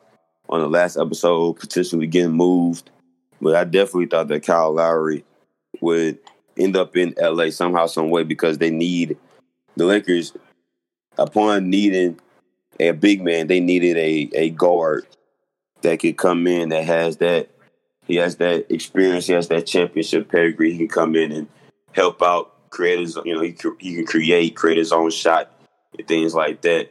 [0.48, 2.90] on the last episode, potentially getting moved,
[3.40, 5.24] but I definitely thought that Kyle Lowry
[5.80, 6.18] would
[6.56, 9.16] end up in LA somehow, some way, because they need
[9.76, 10.32] the Lakers
[11.18, 12.18] upon needing
[12.80, 15.06] a big man, they needed a a guard
[15.82, 17.48] that could come in that has that
[18.06, 20.72] he has that experience, he has that championship pedigree.
[20.72, 21.48] He can come in and
[21.92, 25.50] help out, create his you know he he can create, create his own shot,
[25.96, 26.90] and things like that.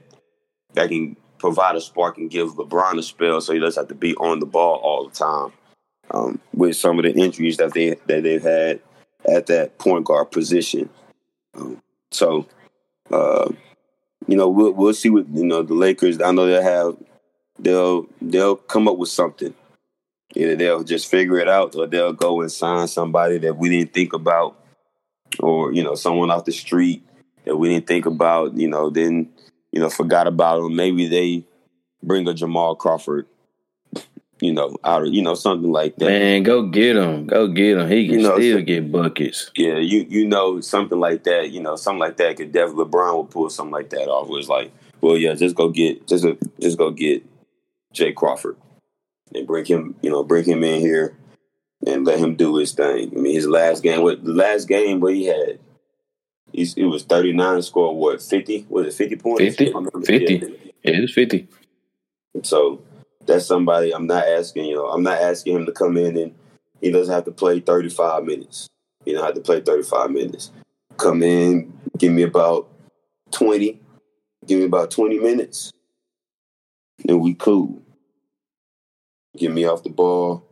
[0.74, 3.96] That can provide a spark and give LeBron a spell, so he doesn't have to
[3.96, 5.54] be on the ball all the time.
[6.12, 8.80] Um, with some of the injuries that they that they've had
[9.28, 10.90] at that point guard position,
[11.56, 11.82] um,
[12.12, 12.48] so.
[13.10, 13.50] Uh,
[14.28, 16.22] you know, we'll we'll see what you know the Lakers.
[16.22, 16.98] I know they'll have
[17.60, 19.54] they'll they'll come up with something.
[20.36, 23.94] Either they'll just figure it out, or they'll go and sign somebody that we didn't
[23.94, 24.60] think about,
[25.40, 27.04] or you know, someone off the street
[27.46, 28.58] that we didn't think about.
[28.58, 29.30] You know, then
[29.72, 30.76] you know forgot about them.
[30.76, 31.46] Maybe they
[32.04, 33.28] bring a Jamal Crawford
[34.42, 36.06] you know, out of you know something like that.
[36.06, 37.90] Man, go get him, go get him.
[37.90, 39.52] He can you know, still so, get buckets.
[39.56, 41.52] Yeah, you you know something like that.
[41.52, 44.28] You know, something like that could definitely LeBron would pull something like that off.
[44.28, 47.26] It was like, well, yeah, just go get just a, just go get
[47.94, 48.58] Jay Crawford
[49.34, 49.96] and bring him.
[50.02, 51.16] You know, bring him in here
[51.88, 53.12] and let him do his thing.
[53.16, 55.60] I mean, his last game, what the last game where he had.
[56.54, 59.74] He's, it was 39 score what 50 was it 50 points 50
[60.06, 61.46] 50 yeah, it was 50
[62.42, 62.82] so
[63.28, 66.34] that's somebody I'm not asking, you know, I'm not asking him to come in and
[66.82, 68.68] he doesn't have to play 35 minutes.
[69.06, 70.52] He don't have to play 35 minutes.
[70.96, 72.70] Come in, give me about
[73.32, 73.80] 20,
[74.46, 75.72] give me about 20 minutes,
[77.08, 77.82] and we cool.
[79.38, 80.47] Get me off the ball.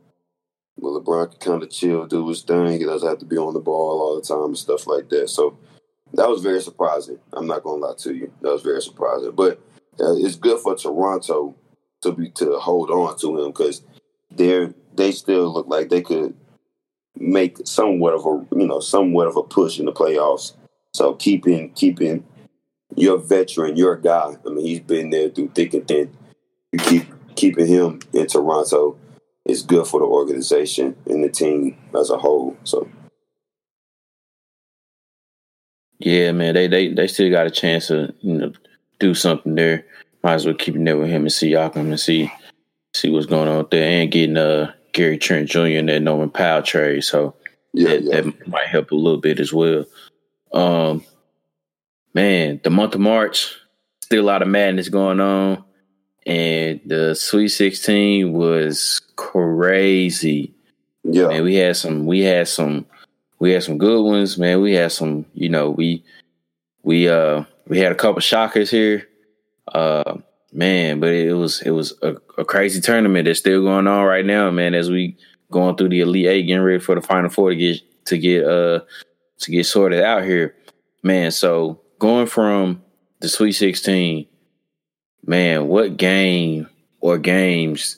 [0.77, 2.79] Well, LeBron can kind of chill, do his thing.
[2.79, 5.29] He doesn't have to be on the ball all the time and stuff like that.
[5.29, 5.57] So
[6.13, 7.19] that was very surprising.
[7.33, 8.31] I'm not going to lie to you.
[8.41, 9.31] That was very surprising.
[9.31, 9.59] But
[9.99, 11.55] uh, it's good for Toronto
[12.01, 13.81] to be to hold on to him because
[14.31, 16.35] they're they still look like they could
[17.15, 20.53] make somewhat of a you know somewhat of a push in the playoffs.
[20.93, 22.25] So keeping keeping
[22.95, 24.35] your veteran, your guy.
[24.45, 26.15] I mean, he's been there through thick and thin.
[26.71, 28.97] You keep keeping him in Toronto
[29.45, 32.57] is good for the organization and the team as a whole.
[32.63, 32.89] So.
[35.99, 38.53] Yeah, man, they they they still got a chance to you know
[38.99, 39.85] do something there
[40.25, 42.31] might as well keep it there with him and see Siakam and see
[42.95, 45.59] see what's going on there and getting uh Gary Trent Jr.
[45.59, 47.03] and that Norman Powell trade.
[47.03, 47.35] So
[47.73, 48.21] yeah, that, yeah.
[48.21, 49.85] that might help a little bit as well.
[50.51, 51.05] Um
[52.15, 53.55] man, the month of March,
[54.01, 55.63] still a lot of madness going on.
[56.25, 60.53] And the Sweet 16 was crazy.
[61.03, 61.27] Yeah.
[61.27, 62.85] Man, we had some we had some
[63.39, 64.61] we had some good ones, man.
[64.61, 66.03] We had some, you know, we
[66.83, 69.07] we uh we had a couple shockers here.
[69.67, 70.17] Uh,
[70.51, 74.25] man, but it was it was a, a, crazy tournament that's still going on right
[74.25, 74.73] now, man.
[74.73, 75.17] As we
[75.51, 78.45] going through the Elite Eight, getting ready for the Final Four to get to get
[78.45, 78.79] uh
[79.39, 80.55] to get sorted out here,
[81.03, 81.31] man.
[81.31, 82.81] So going from
[83.19, 84.27] the Sweet Sixteen,
[85.25, 86.67] man, what game
[86.99, 87.97] or games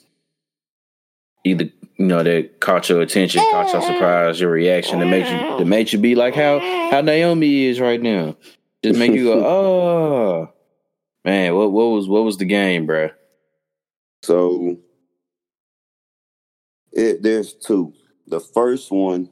[1.44, 5.58] either you know that caught your attention, caught your surprise, your reaction, that made you
[5.58, 6.58] that made you be like how
[6.90, 8.36] how Naomi is right now,
[8.84, 10.52] just make you go oh
[11.28, 13.10] Man, what what was what was the game, bro?
[14.22, 14.78] So
[16.92, 17.92] it there's two.
[18.26, 19.28] The first one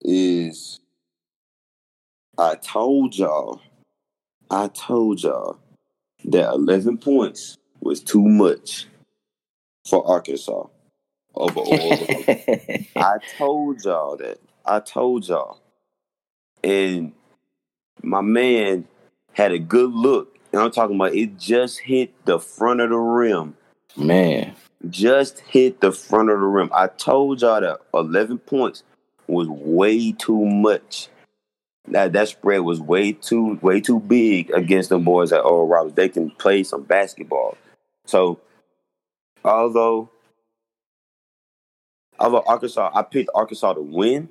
[0.00, 0.80] is
[2.38, 3.60] I told y'all,
[4.50, 5.58] I told y'all
[6.24, 8.86] that 11 points was too much
[9.86, 10.66] for Arkansas
[11.34, 12.06] over Oral
[12.96, 14.38] I told y'all that.
[14.64, 15.58] I told y'all.
[16.62, 17.12] And
[18.02, 18.86] my man
[19.32, 20.38] had a good look.
[20.52, 23.56] And I'm talking about it just hit the front of the rim.
[23.96, 24.54] Man.
[24.88, 26.70] Just hit the front of the rim.
[26.74, 28.82] I told y'all that 11 points
[29.26, 31.08] was way too much.
[31.88, 35.96] That that spread was way too way too big against the boys at Oral Roberts.
[35.96, 37.56] They can play some basketball.
[38.06, 38.40] So
[39.44, 40.10] although
[42.18, 44.28] although Arkansas, I picked Arkansas to win.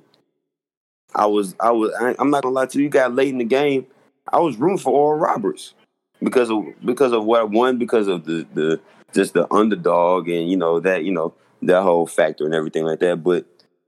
[1.14, 2.84] I was I was I, I'm not gonna lie to you.
[2.84, 3.86] You got late in the game.
[4.32, 5.74] I was rooting for Oral Roberts
[6.22, 8.80] because of because of what one because of the the
[9.12, 13.00] just the underdog and you know that you know that whole factor and everything like
[13.00, 13.22] that.
[13.24, 13.44] But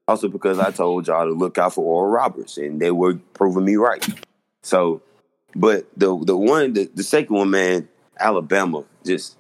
[0.09, 3.65] also because I told y'all to look out for Oral Roberts, and they were proving
[3.65, 4.07] me right.
[4.63, 5.03] So,
[5.55, 7.89] but the the one the, the second one, man,
[8.19, 9.37] Alabama, just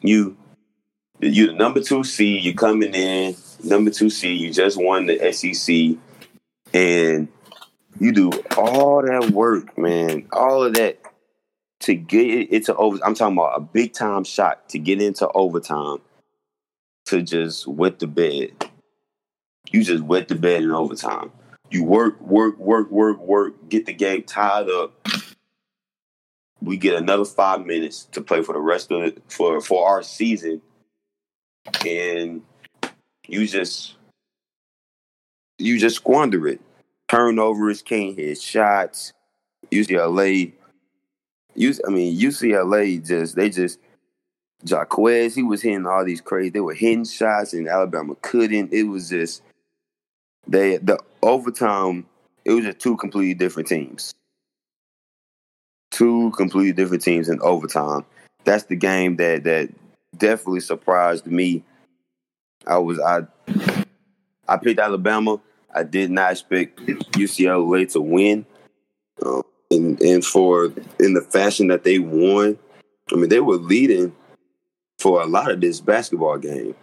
[0.00, 0.36] you
[1.20, 5.32] you the number two seed, you coming in number two seed, you just won the
[5.32, 5.98] SEC,
[6.72, 7.28] and
[7.98, 10.98] you do all that work, man, all of that
[11.80, 12.98] to get it into over.
[13.04, 15.98] I'm talking about a big time shot to get into overtime
[17.06, 18.69] to just wet the bed
[19.70, 21.30] you just wet the bed in overtime.
[21.70, 25.08] You work, work, work, work, work, get the game tied up.
[26.60, 30.02] We get another five minutes to play for the rest of it for for our
[30.02, 30.60] season,
[31.86, 32.42] and
[33.26, 33.94] you just
[35.58, 36.60] you just squander it.
[37.08, 39.12] Turnovers, can't hit shots.
[39.70, 40.52] UCLA,
[41.54, 43.78] you I mean UCLA just they just
[44.64, 46.50] Jaquez, he was hitting all these crazy.
[46.50, 48.72] They were hitting shots, and Alabama couldn't.
[48.72, 49.42] It was just
[50.50, 52.06] they the overtime
[52.44, 54.12] it was just two completely different teams.
[55.90, 58.04] Two completely different teams in overtime.
[58.44, 59.70] That's the game that that
[60.16, 61.62] definitely surprised me.
[62.66, 63.22] I was I
[64.48, 65.40] I picked Alabama.
[65.72, 68.44] I did not expect UCLA to win,
[69.24, 72.58] um, and and for in the fashion that they won.
[73.12, 74.14] I mean, they were leading
[74.98, 76.74] for a lot of this basketball game.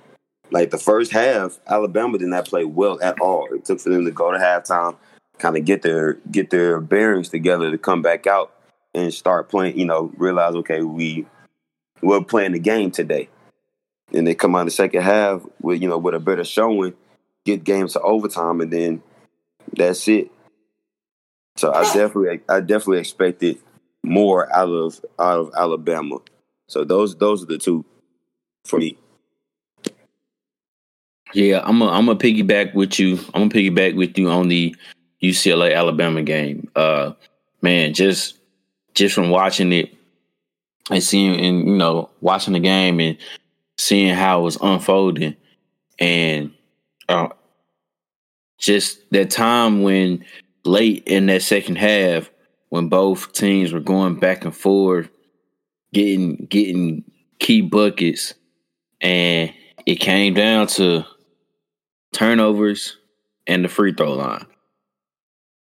[0.52, 3.48] Like the first half, Alabama did not play well at all.
[3.54, 4.96] It took for them to go to halftime,
[5.40, 8.54] kind of get their get their bearings together to come back out
[8.94, 9.78] and start playing.
[9.78, 11.26] You know, realize okay, we
[12.02, 13.30] we're playing the game today,
[14.14, 16.94] and they come out the second half with you know with a better showing,
[17.46, 19.04] get games to overtime, and then
[19.74, 20.32] that's it.
[21.58, 23.60] So I definitely I definitely expected
[24.04, 26.20] more out of out of Alabama.
[26.68, 27.84] So those those are the two
[28.64, 28.98] for me.
[31.34, 33.18] Yeah, I'm a, I'm gonna piggyback with you.
[33.34, 34.76] I'm gonna piggyback with you on the
[35.22, 36.70] UCLA Alabama game.
[36.76, 37.14] Uh,
[37.62, 38.38] man, just
[38.94, 39.94] just from watching it
[40.90, 43.18] and seeing and you know watching the game and
[43.78, 45.36] seeing how it was unfolding,
[46.00, 46.52] and
[47.10, 47.30] uh,
[48.58, 50.24] just that time when
[50.64, 52.30] late in that second half
[52.70, 55.10] when both teams were going back and forth,
[55.94, 57.04] getting getting
[57.40, 58.34] key buckets,
[59.02, 59.54] and
[59.86, 61.06] it came down to
[62.14, 62.98] turnovers,
[63.46, 64.46] and the free throw line.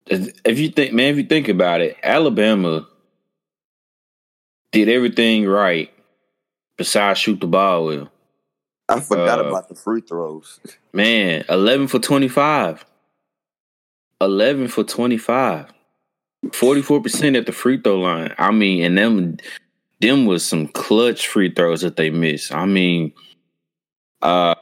[0.09, 2.87] If you think, man, if you think about it, Alabama
[4.73, 5.93] did everything right
[6.77, 8.11] besides shoot the ball well.
[8.89, 10.61] I forgot uh, about the free throws.
[10.93, 12.85] Man, 11 for 25.
[14.21, 15.73] 11 for 25.
[16.47, 18.33] 44% at the free throw line.
[18.39, 19.39] I mean, and them
[20.01, 22.55] them was some clutch free throws that they missed.
[22.55, 23.13] I mean,
[24.23, 24.55] uh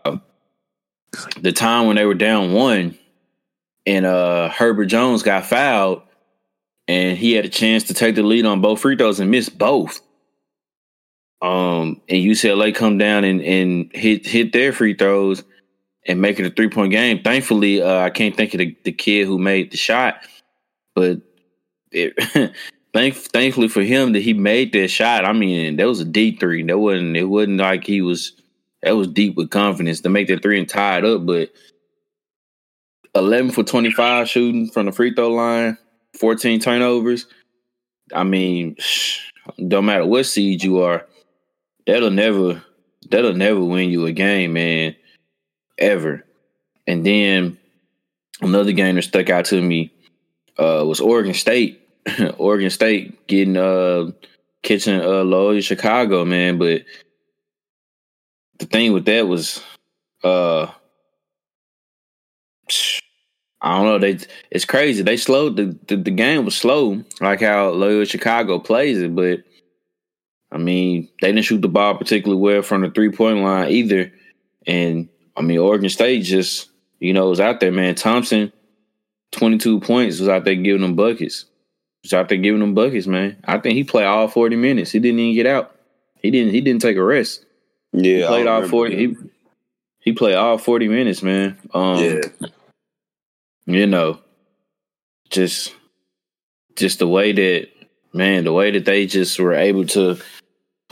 [1.40, 2.98] the time when they were down one
[3.86, 6.02] and uh Herbert Jones got fouled
[6.88, 9.56] and he had a chance to take the lead on both free throws and missed
[9.58, 10.00] both.
[11.42, 15.44] Um and UCLA come down and, and hit hit their free throws
[16.06, 17.22] and make it a three point game.
[17.22, 20.18] Thankfully, uh, I can't think of the, the kid who made the shot,
[20.94, 21.20] but
[21.90, 22.14] it,
[22.92, 25.24] thank, thankfully for him that he made that shot.
[25.24, 26.62] I mean, that was a D three.
[26.62, 28.32] That wasn't it wasn't like he was
[28.84, 31.24] that was deep with confidence to make that three and tie it up.
[31.24, 31.50] But
[33.14, 35.78] 11 for 25 shooting from the free throw line,
[36.18, 37.26] 14 turnovers.
[38.12, 38.76] I mean,
[39.68, 41.06] don't matter what seed you are,
[41.86, 42.62] that'll never
[43.10, 44.94] that'll never win you a game, man,
[45.78, 46.24] ever.
[46.86, 47.58] And then
[48.42, 49.90] another game that stuck out to me
[50.58, 51.80] uh, was Oregon State.
[52.36, 54.10] Oregon State getting uh
[54.62, 56.82] catching uh Loyola Chicago, man, but
[58.58, 59.62] the thing with that was,
[60.22, 60.66] uh,
[63.60, 63.98] I don't know.
[63.98, 64.18] They
[64.50, 65.02] it's crazy.
[65.02, 69.42] They slowed the, the, the game was slow, like how Loyola Chicago plays it, but
[70.54, 74.12] I mean, they didn't shoot the ball particularly well from the three point line either.
[74.66, 77.96] And I mean, Oregon State just, you know, was out there, man.
[77.96, 78.52] Thompson,
[79.32, 81.46] 22 points, was out there giving them buckets.
[82.04, 83.36] Was out there giving them buckets, man.
[83.44, 84.92] I think he played all 40 minutes.
[84.92, 85.74] He didn't even get out.
[86.16, 87.44] He didn't he didn't take a rest.
[87.94, 89.16] Yeah, He played all 40 he,
[90.00, 91.56] he played all 40 minutes, man.
[91.72, 92.20] Um yeah,
[93.66, 94.18] you know,
[95.30, 95.74] just
[96.76, 97.68] just the way that
[98.12, 100.18] man, the way that they just were able to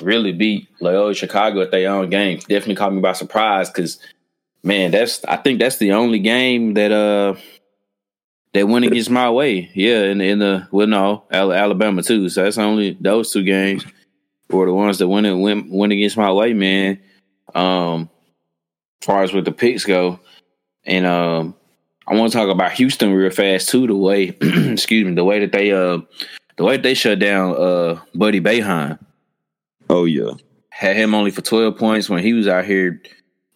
[0.01, 3.99] really beat Loyola Chicago at their own game definitely caught me by surprise because
[4.63, 7.35] man, that's I think that's the only game that uh
[8.55, 9.71] that went against my way.
[9.75, 12.29] Yeah, in in the well no Alabama too.
[12.29, 13.85] So that's only those two games
[14.53, 17.01] were the ones that went and went went against my way, man.
[17.55, 18.11] Um,
[19.01, 20.21] as far as with the picks go,
[20.85, 21.55] and um,
[22.07, 23.87] I want to talk about Houston real fast too.
[23.87, 25.99] The way, excuse me, the way that they uh,
[26.57, 28.99] the way that they shut down uh Buddy Boeheim
[29.91, 30.33] oh yeah,
[30.71, 33.01] had him only for twelve points when he was out here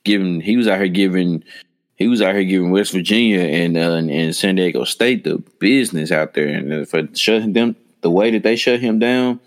[0.04, 1.42] giving he was out here giving
[1.96, 6.12] he was out here giving West Virginia and uh, and San Diego State the business
[6.12, 9.40] out there, and uh, for shutting them the way that they shut him down,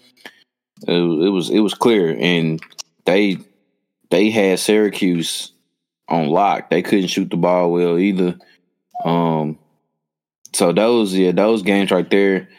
[0.87, 2.61] it, it was it was clear, and
[3.05, 3.37] they
[4.09, 5.51] they had Syracuse
[6.07, 6.69] on lock.
[6.69, 8.37] They couldn't shoot the ball well either.
[9.05, 9.57] Um,
[10.53, 12.49] so those yeah those games right there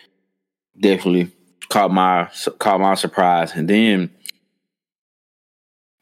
[0.79, 1.33] definitely
[1.69, 4.11] caught my caught my surprise, and then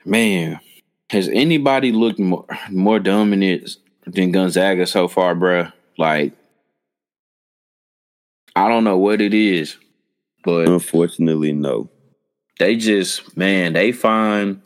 [0.08, 0.60] man,
[1.10, 5.72] has anybody looked more, more dominant than Gonzaga so far, bruh?
[5.96, 6.32] Like,
[8.56, 9.76] I don't know what it is,
[10.44, 11.90] but unfortunately, no.
[12.58, 14.60] They just man, they find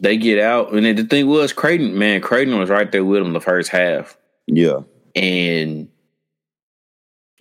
[0.00, 3.22] they get out, and then the thing was Creighton, man, Creighton was right there with
[3.22, 4.80] them the first half, Yeah,
[5.14, 5.88] and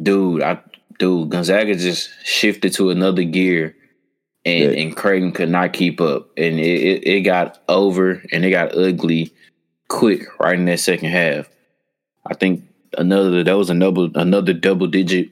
[0.01, 0.59] dude, I
[0.97, 3.75] dude, Gonzaga just shifted to another gear.
[4.45, 4.81] And, Yeah.
[4.81, 8.73] and Creighton could not keep up, and it, it, it got over and it got
[8.75, 9.33] ugly
[9.89, 11.49] quick right in that second half.
[12.25, 12.63] I think
[12.97, 15.29] another that was another another double digit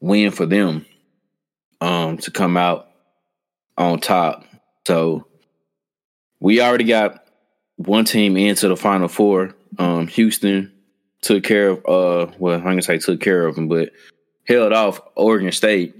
[0.00, 0.84] win for them
[1.80, 2.88] um to come out
[3.78, 4.44] on top.
[4.86, 5.26] So
[6.40, 7.26] we already got
[7.76, 9.54] one team into the final four.
[9.78, 10.72] Um Houston
[11.22, 13.90] took care of uh well I'm gonna say took care of them, but
[14.46, 15.94] held off Oregon State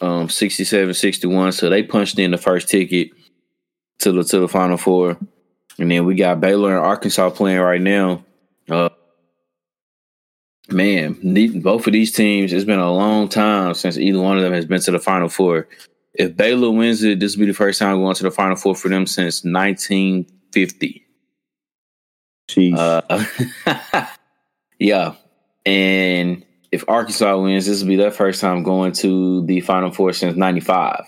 [0.00, 1.54] um 67-61.
[1.54, 3.10] So they punched in the first ticket
[3.98, 5.18] to the to the final four.
[5.78, 8.24] And then we got Baylor and Arkansas playing right now.
[8.68, 8.88] Uh,
[10.68, 11.16] man,
[11.60, 14.66] both of these teams, it's been a long time since either one of them has
[14.66, 15.68] been to the Final Four.
[16.18, 18.74] If Baylor wins it, this will be the first time going to the Final Four
[18.74, 21.06] for them since 1950.
[22.48, 22.76] Jeez.
[22.76, 24.06] Uh,
[24.80, 25.14] yeah.
[25.64, 30.12] And if Arkansas wins, this will be their first time going to the Final Four
[30.12, 31.04] since 95.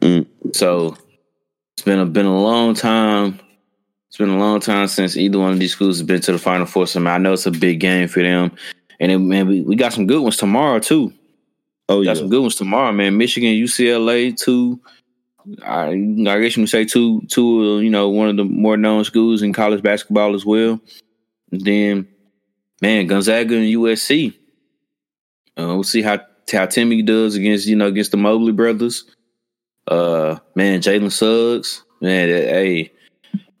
[0.00, 0.26] Mm.
[0.54, 0.96] So
[1.76, 3.38] it's been a been a long time.
[4.08, 6.38] It's been a long time since either one of these schools has been to the
[6.38, 6.86] Final Four.
[6.86, 8.52] So I know it's a big game for them.
[9.00, 11.12] And then, man, we, we got some good ones tomorrow too.
[11.88, 13.16] Oh yeah, got some good ones tomorrow, man.
[13.16, 14.80] Michigan, UCLA, two.
[15.64, 17.80] I, I guess you can say two, two.
[17.80, 20.80] You know, one of the more known schools in college basketball as well.
[21.50, 22.08] And then,
[22.82, 24.34] man, Gonzaga and USC.
[25.58, 26.18] Uh, we'll see how
[26.52, 29.04] how Timme does against you know against the Mobley brothers.
[29.86, 32.92] Uh, man, Jalen Suggs, man, that, hey,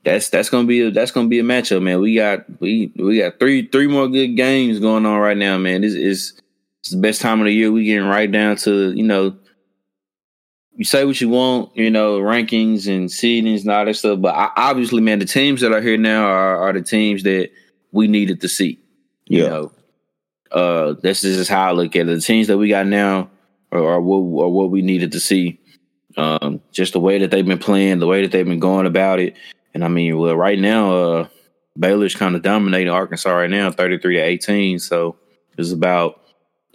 [0.04, 2.00] that's that's gonna be a, that's gonna be a matchup, man.
[2.00, 5.80] We got we we got three three more good games going on right now, man.
[5.80, 6.40] This is
[6.88, 7.70] it's the best time of the year.
[7.70, 9.36] We getting right down to you know.
[10.74, 14.32] You say what you want, you know, rankings and seedings and all that stuff, but
[14.32, 17.50] I, obviously, man, the teams that are here now are, are the teams that
[17.90, 18.78] we needed to see.
[19.26, 19.48] You Yeah.
[19.48, 19.72] know,
[20.52, 22.14] uh, this is how I look at it.
[22.14, 23.28] The teams that we got now
[23.72, 25.58] are, are what are what we needed to see.
[26.16, 29.18] Um, just the way that they've been playing, the way that they've been going about
[29.18, 29.36] it,
[29.74, 31.28] and I mean, well, right now, uh,
[31.76, 34.78] Baylor's kind of dominating Arkansas right now, thirty-three to eighteen.
[34.78, 35.16] So
[35.58, 36.22] it's about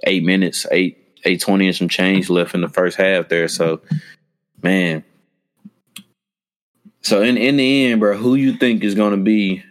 [0.03, 3.47] eight minutes, eight eight twenty and some change left in the first half there.
[3.47, 3.81] So,
[4.61, 5.03] man.
[7.01, 9.63] So in in the end, bro, who you think is going to be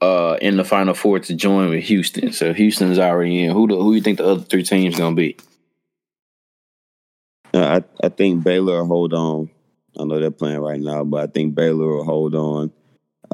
[0.00, 2.32] uh in the final four to join with Houston?
[2.32, 3.52] So Houston's already in.
[3.52, 5.36] Who the, who you think the other three teams going to be?
[7.54, 9.50] Uh, I I think Baylor will hold on.
[9.98, 12.72] I know they're playing right now, but I think Baylor will hold on.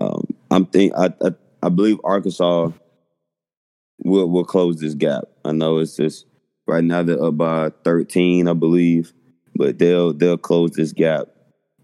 [0.01, 2.71] Um, I'm think I, I I believe Arkansas
[4.05, 5.25] will will close this gap.
[5.45, 6.27] I know it's just
[6.71, 9.12] right now they're up by 13, I believe,
[9.57, 11.27] but they'll they'll close this gap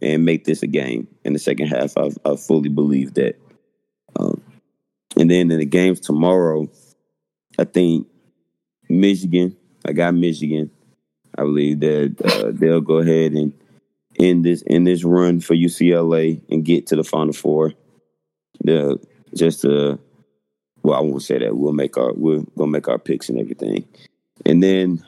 [0.01, 1.97] and make this a game in the second half.
[1.97, 3.37] I I fully believe that.
[4.19, 4.41] Um,
[5.19, 6.69] and then in the games tomorrow,
[7.59, 8.07] I think
[8.89, 9.57] Michigan.
[9.85, 10.71] I got Michigan.
[11.39, 13.53] I believe that uh, they'll go ahead and
[14.19, 17.75] end this in this run for UCLA and get to the Final Four.
[18.65, 18.99] The
[19.35, 19.99] just to
[20.83, 21.57] well, I won't say that.
[21.57, 23.87] We'll make our we're gonna make our picks and everything,
[24.45, 25.03] and then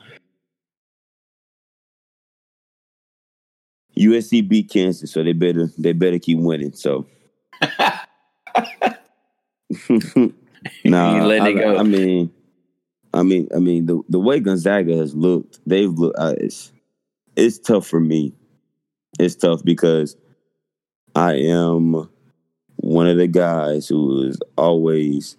[3.99, 6.73] USC beat Kansas, so they better they better keep winning.
[6.73, 7.05] So.
[10.85, 12.31] nah, I, I, mean,
[13.13, 16.17] I mean, I mean, the the way Gonzaga has looked, they've looked.
[16.17, 16.71] Uh, it's
[17.35, 18.33] it's tough for me.
[19.19, 20.15] It's tough because
[21.15, 22.09] I am
[22.77, 25.35] one of the guys who is always.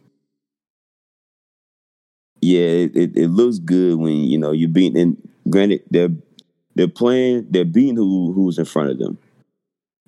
[2.41, 4.97] Yeah, it, it, it looks good when you know you beat.
[4.97, 5.16] And
[5.49, 6.11] granted, they're
[6.74, 7.47] they're playing.
[7.51, 9.18] They're beating who who's in front of them.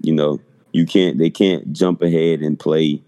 [0.01, 0.41] You know,
[0.73, 1.19] you can't.
[1.19, 3.03] They can't jump ahead and play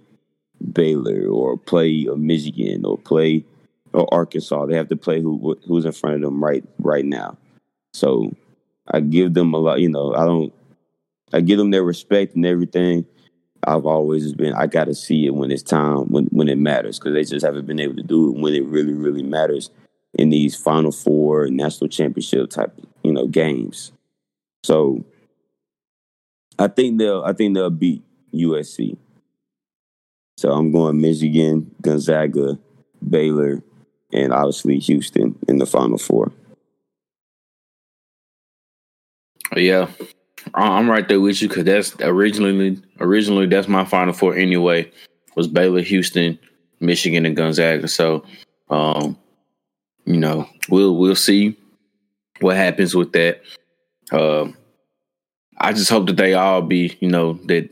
[0.72, 3.44] Baylor or play a Michigan or play
[3.92, 4.66] or Arkansas.
[4.66, 7.38] They have to play who who's in front of them right right now.
[7.94, 8.34] So
[8.88, 9.80] I give them a lot.
[9.80, 10.52] You know, I don't.
[11.32, 13.06] I give them their respect and everything.
[13.66, 14.54] I've always been.
[14.54, 17.44] I got to see it when it's time when when it matters because they just
[17.44, 19.70] haven't been able to do it when it really really matters
[20.14, 23.92] in these Final Four national championship type you know games.
[24.62, 25.04] So
[26.58, 28.02] I think they'll I think they'll beat
[28.32, 28.96] USC.
[30.36, 32.58] So I'm going Michigan, Gonzaga,
[33.08, 33.62] Baylor,
[34.12, 36.32] and obviously Houston in the Final Four.
[39.54, 39.88] Yeah,
[40.54, 44.90] I'm right there with you because that's originally originally that's my Final Four anyway.
[45.36, 46.38] Was Baylor, Houston,
[46.80, 47.88] Michigan, and Gonzaga.
[47.88, 48.24] So,
[48.70, 49.18] um,
[50.04, 51.56] you know, we'll we'll see
[52.40, 53.42] what happens with that.
[54.12, 54.56] Um,
[55.58, 57.70] I just hope that they all be, you know, that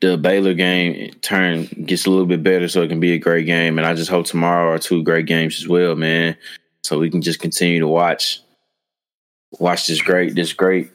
[0.00, 3.46] the Baylor game turn gets a little bit better so it can be a great
[3.46, 3.78] game.
[3.78, 6.36] And I just hope tomorrow are two great games as well, man.
[6.82, 8.40] So we can just continue to watch
[9.58, 10.90] watch this great this great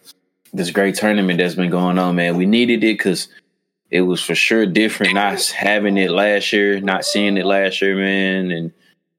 [0.53, 2.37] this great tournament that's been going on, man.
[2.37, 3.27] We needed it because
[3.89, 7.95] it was for sure different not having it last year, not seeing it last year,
[7.95, 8.71] man, and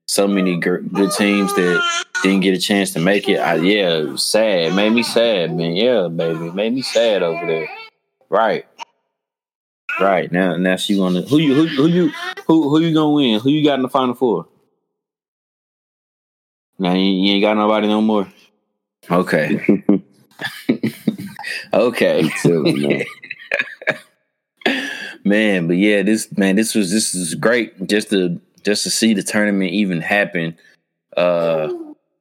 [0.06, 3.38] so many good teams that didn't get a chance to make it.
[3.38, 4.74] I, yeah, it sad.
[4.74, 5.74] Made me sad, man.
[5.74, 7.68] Yeah, baby, made me sad over there.
[8.28, 8.66] Right.
[10.00, 12.10] Right now, now she gonna who you who who you
[12.46, 13.38] who who you gonna win?
[13.38, 14.48] Who you got in the final four?
[16.80, 18.26] Now you, you ain't got nobody no more.
[19.08, 19.84] Okay.
[21.74, 22.30] okay.
[25.24, 29.14] man, but yeah, this man, this was this is great just to just to see
[29.14, 30.56] the tournament even happen.
[31.16, 31.72] Uh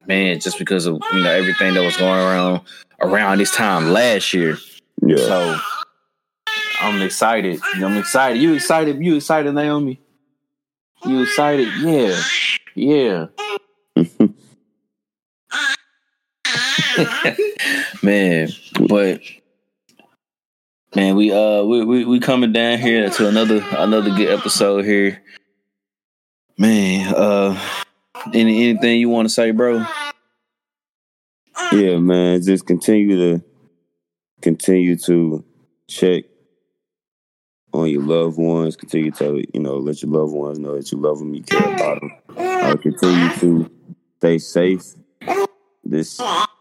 [0.06, 2.60] man, just because of you know everything that was going around
[3.00, 4.56] around this time last year.
[5.02, 5.16] Yeah.
[5.16, 5.56] So
[6.80, 7.60] I'm excited.
[7.76, 8.40] I'm excited.
[8.40, 9.02] You excited?
[9.02, 10.00] You excited, Naomi?
[11.06, 11.68] You excited?
[11.78, 12.20] Yeah.
[12.74, 13.26] Yeah.
[18.02, 18.48] man,
[18.88, 19.20] but
[20.94, 25.22] man, we uh we, we we coming down here to another another good episode here.
[26.56, 27.60] Man, uh
[28.32, 29.84] any anything you want to say, bro?
[31.72, 33.44] Yeah, man, just continue to
[34.40, 35.44] continue to
[35.88, 36.24] check
[37.72, 38.76] on your loved ones.
[38.76, 41.74] Continue to you know let your loved ones know that you love them, you care
[41.74, 42.12] about them.
[42.36, 43.70] Uh, continue to
[44.18, 44.94] stay safe.
[45.84, 46.20] This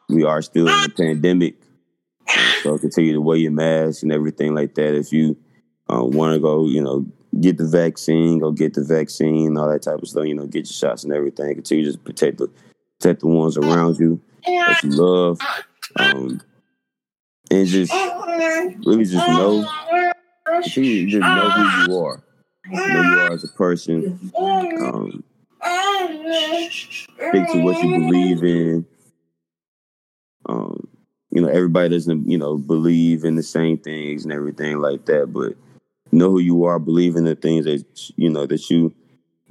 [0.09, 1.55] we are still in a pandemic,
[2.61, 4.95] so continue to wear your mask and everything like that.
[4.95, 5.37] If you
[5.91, 7.05] uh, want to go, you know,
[7.39, 10.25] get the vaccine, go get the vaccine, all that type of stuff.
[10.25, 11.53] You know, get your shots and everything.
[11.55, 12.49] Continue to protect the
[12.99, 15.39] protect the ones around you that you love,
[15.97, 16.41] um,
[17.51, 17.93] and just
[18.85, 19.67] really just know
[20.63, 22.23] just know who you are.
[22.67, 24.31] Know you are as a person.
[24.37, 25.23] Um,
[26.69, 28.85] stick to what you believe in.
[30.47, 30.82] Um,
[31.33, 35.33] you know, everybody doesn't, you know, believe in the same things and everything like that,
[35.33, 35.55] but
[36.11, 37.83] know who you are, believe in the things that
[38.15, 38.93] you know that you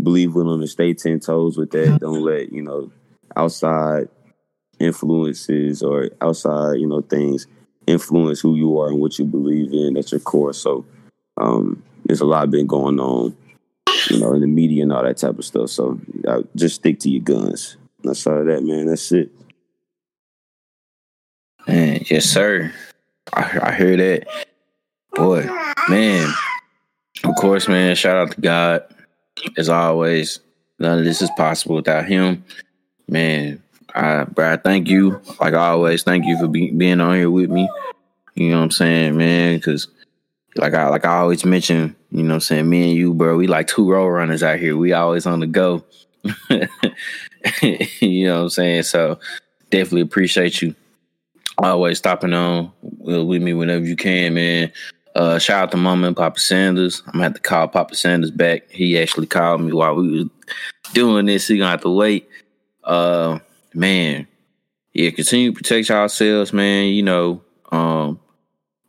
[0.00, 1.98] believe in on to stay ten toes with that.
[2.00, 2.92] Don't let, you know,
[3.36, 4.08] outside
[4.78, 7.48] influences or outside, you know, things
[7.88, 10.52] influence who you are and what you believe in at your core.
[10.52, 10.84] So
[11.36, 13.36] um, there's a lot been going on,
[14.08, 15.70] you know, in the media and all that type of stuff.
[15.70, 17.76] So uh, just stick to your guns.
[18.04, 18.86] That's all that, man.
[18.86, 19.32] That's it.
[21.66, 22.72] Man, yes, sir.
[23.32, 24.26] I, I hear that.
[25.14, 25.46] Boy,
[25.88, 26.32] man.
[27.24, 27.94] Of course, man.
[27.94, 28.84] Shout out to God.
[29.56, 30.40] As always,
[30.78, 32.44] none of this is possible without Him.
[33.08, 33.62] Man,
[33.94, 35.20] I, bro, I thank you.
[35.40, 37.68] Like always, thank you for be, being on here with me.
[38.34, 39.56] You know what I'm saying, man?
[39.56, 39.88] Because
[40.56, 43.36] like I like I always mention, you know what I'm saying, me and you, bro,
[43.36, 44.76] we like two road runners out here.
[44.76, 45.84] We always on the go.
[48.00, 48.82] you know what I'm saying?
[48.84, 49.18] So
[49.70, 50.74] definitely appreciate you
[51.62, 54.72] always stopping on with me whenever you can, man.
[55.14, 57.02] Uh, shout out to Mama and Papa Sanders.
[57.06, 58.70] I'm gonna have to call Papa Sanders back.
[58.70, 60.28] He actually called me while we was
[60.94, 61.48] doing this.
[61.48, 62.28] He gonna have to wait.
[62.82, 63.38] Uh,
[63.74, 64.26] man,
[64.94, 66.86] yeah, continue to protect yourselves, man.
[66.86, 68.20] You know, um,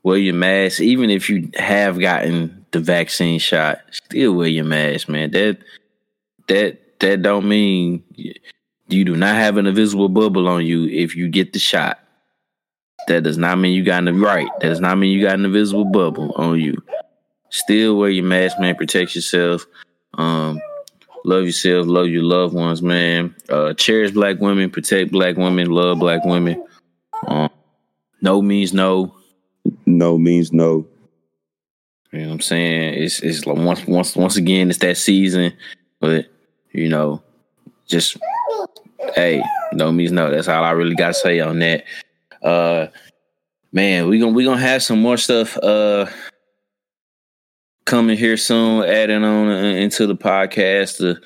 [0.03, 0.79] wear your mask.
[0.81, 5.31] Even if you have gotten the vaccine shot, still wear your mask, man.
[5.31, 5.57] That
[6.47, 8.03] that that don't mean
[8.87, 11.99] you do not have an invisible bubble on you if you get the shot.
[13.07, 14.47] That does not mean you got an right.
[14.59, 16.81] That does not mean you got an invisible bubble on you.
[17.49, 18.75] Still wear your mask, man.
[18.75, 19.65] Protect yourself.
[20.15, 20.59] Um,
[21.25, 21.85] love yourself.
[21.87, 23.35] Love your loved ones, man.
[23.49, 24.69] Uh, cherish black women.
[24.69, 25.69] Protect black women.
[25.69, 26.63] Love black women.
[27.27, 27.49] Um,
[28.21, 29.15] no means no.
[29.85, 30.87] No means no.
[32.11, 33.03] You know what I'm saying?
[33.03, 35.53] It's it's like once once once again it's that season,
[35.99, 36.27] but
[36.71, 37.23] you know,
[37.87, 38.17] just
[39.15, 39.43] hey,
[39.73, 40.29] no means no.
[40.29, 41.85] That's all I really got to say on that.
[42.43, 42.87] Uh,
[43.71, 46.05] man, we gonna we gonna have some more stuff uh
[47.85, 51.19] coming here soon, adding on into the podcast to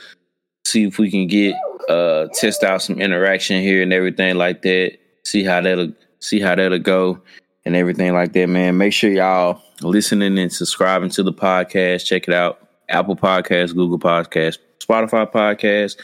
[0.66, 1.56] see if we can get
[1.90, 4.98] uh test out some interaction here and everything like that.
[5.24, 7.22] See how that'll see how that'll go
[7.66, 8.78] and everything like that, man.
[8.78, 12.06] Make sure y'all listening and subscribing to the podcast.
[12.06, 12.68] Check it out.
[12.90, 15.98] Apple Podcast, Google Podcast, Spotify Podcast.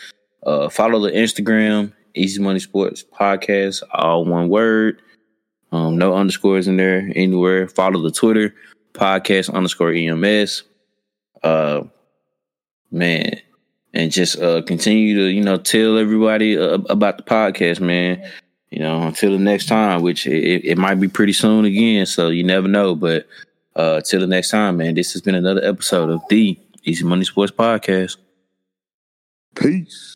[0.46, 5.02] Uh, follow the Instagram, Easy Money Sports Podcast, all one word.
[5.72, 7.68] Um, no underscores in there anywhere.
[7.68, 8.54] Follow the Twitter,
[8.94, 10.64] podcast underscore EMS.
[11.42, 11.84] Uh,
[12.92, 13.42] man,
[13.94, 18.24] and just uh, continue to you know tell everybody uh, about the podcast, man.
[18.70, 22.06] You know, until the next time, which it, it might be pretty soon again.
[22.06, 23.28] So you never know, but
[23.76, 24.96] uh, till the next time, man.
[24.96, 28.18] This has been another episode of the Easy Money Sports Podcast.
[29.56, 30.16] Peace.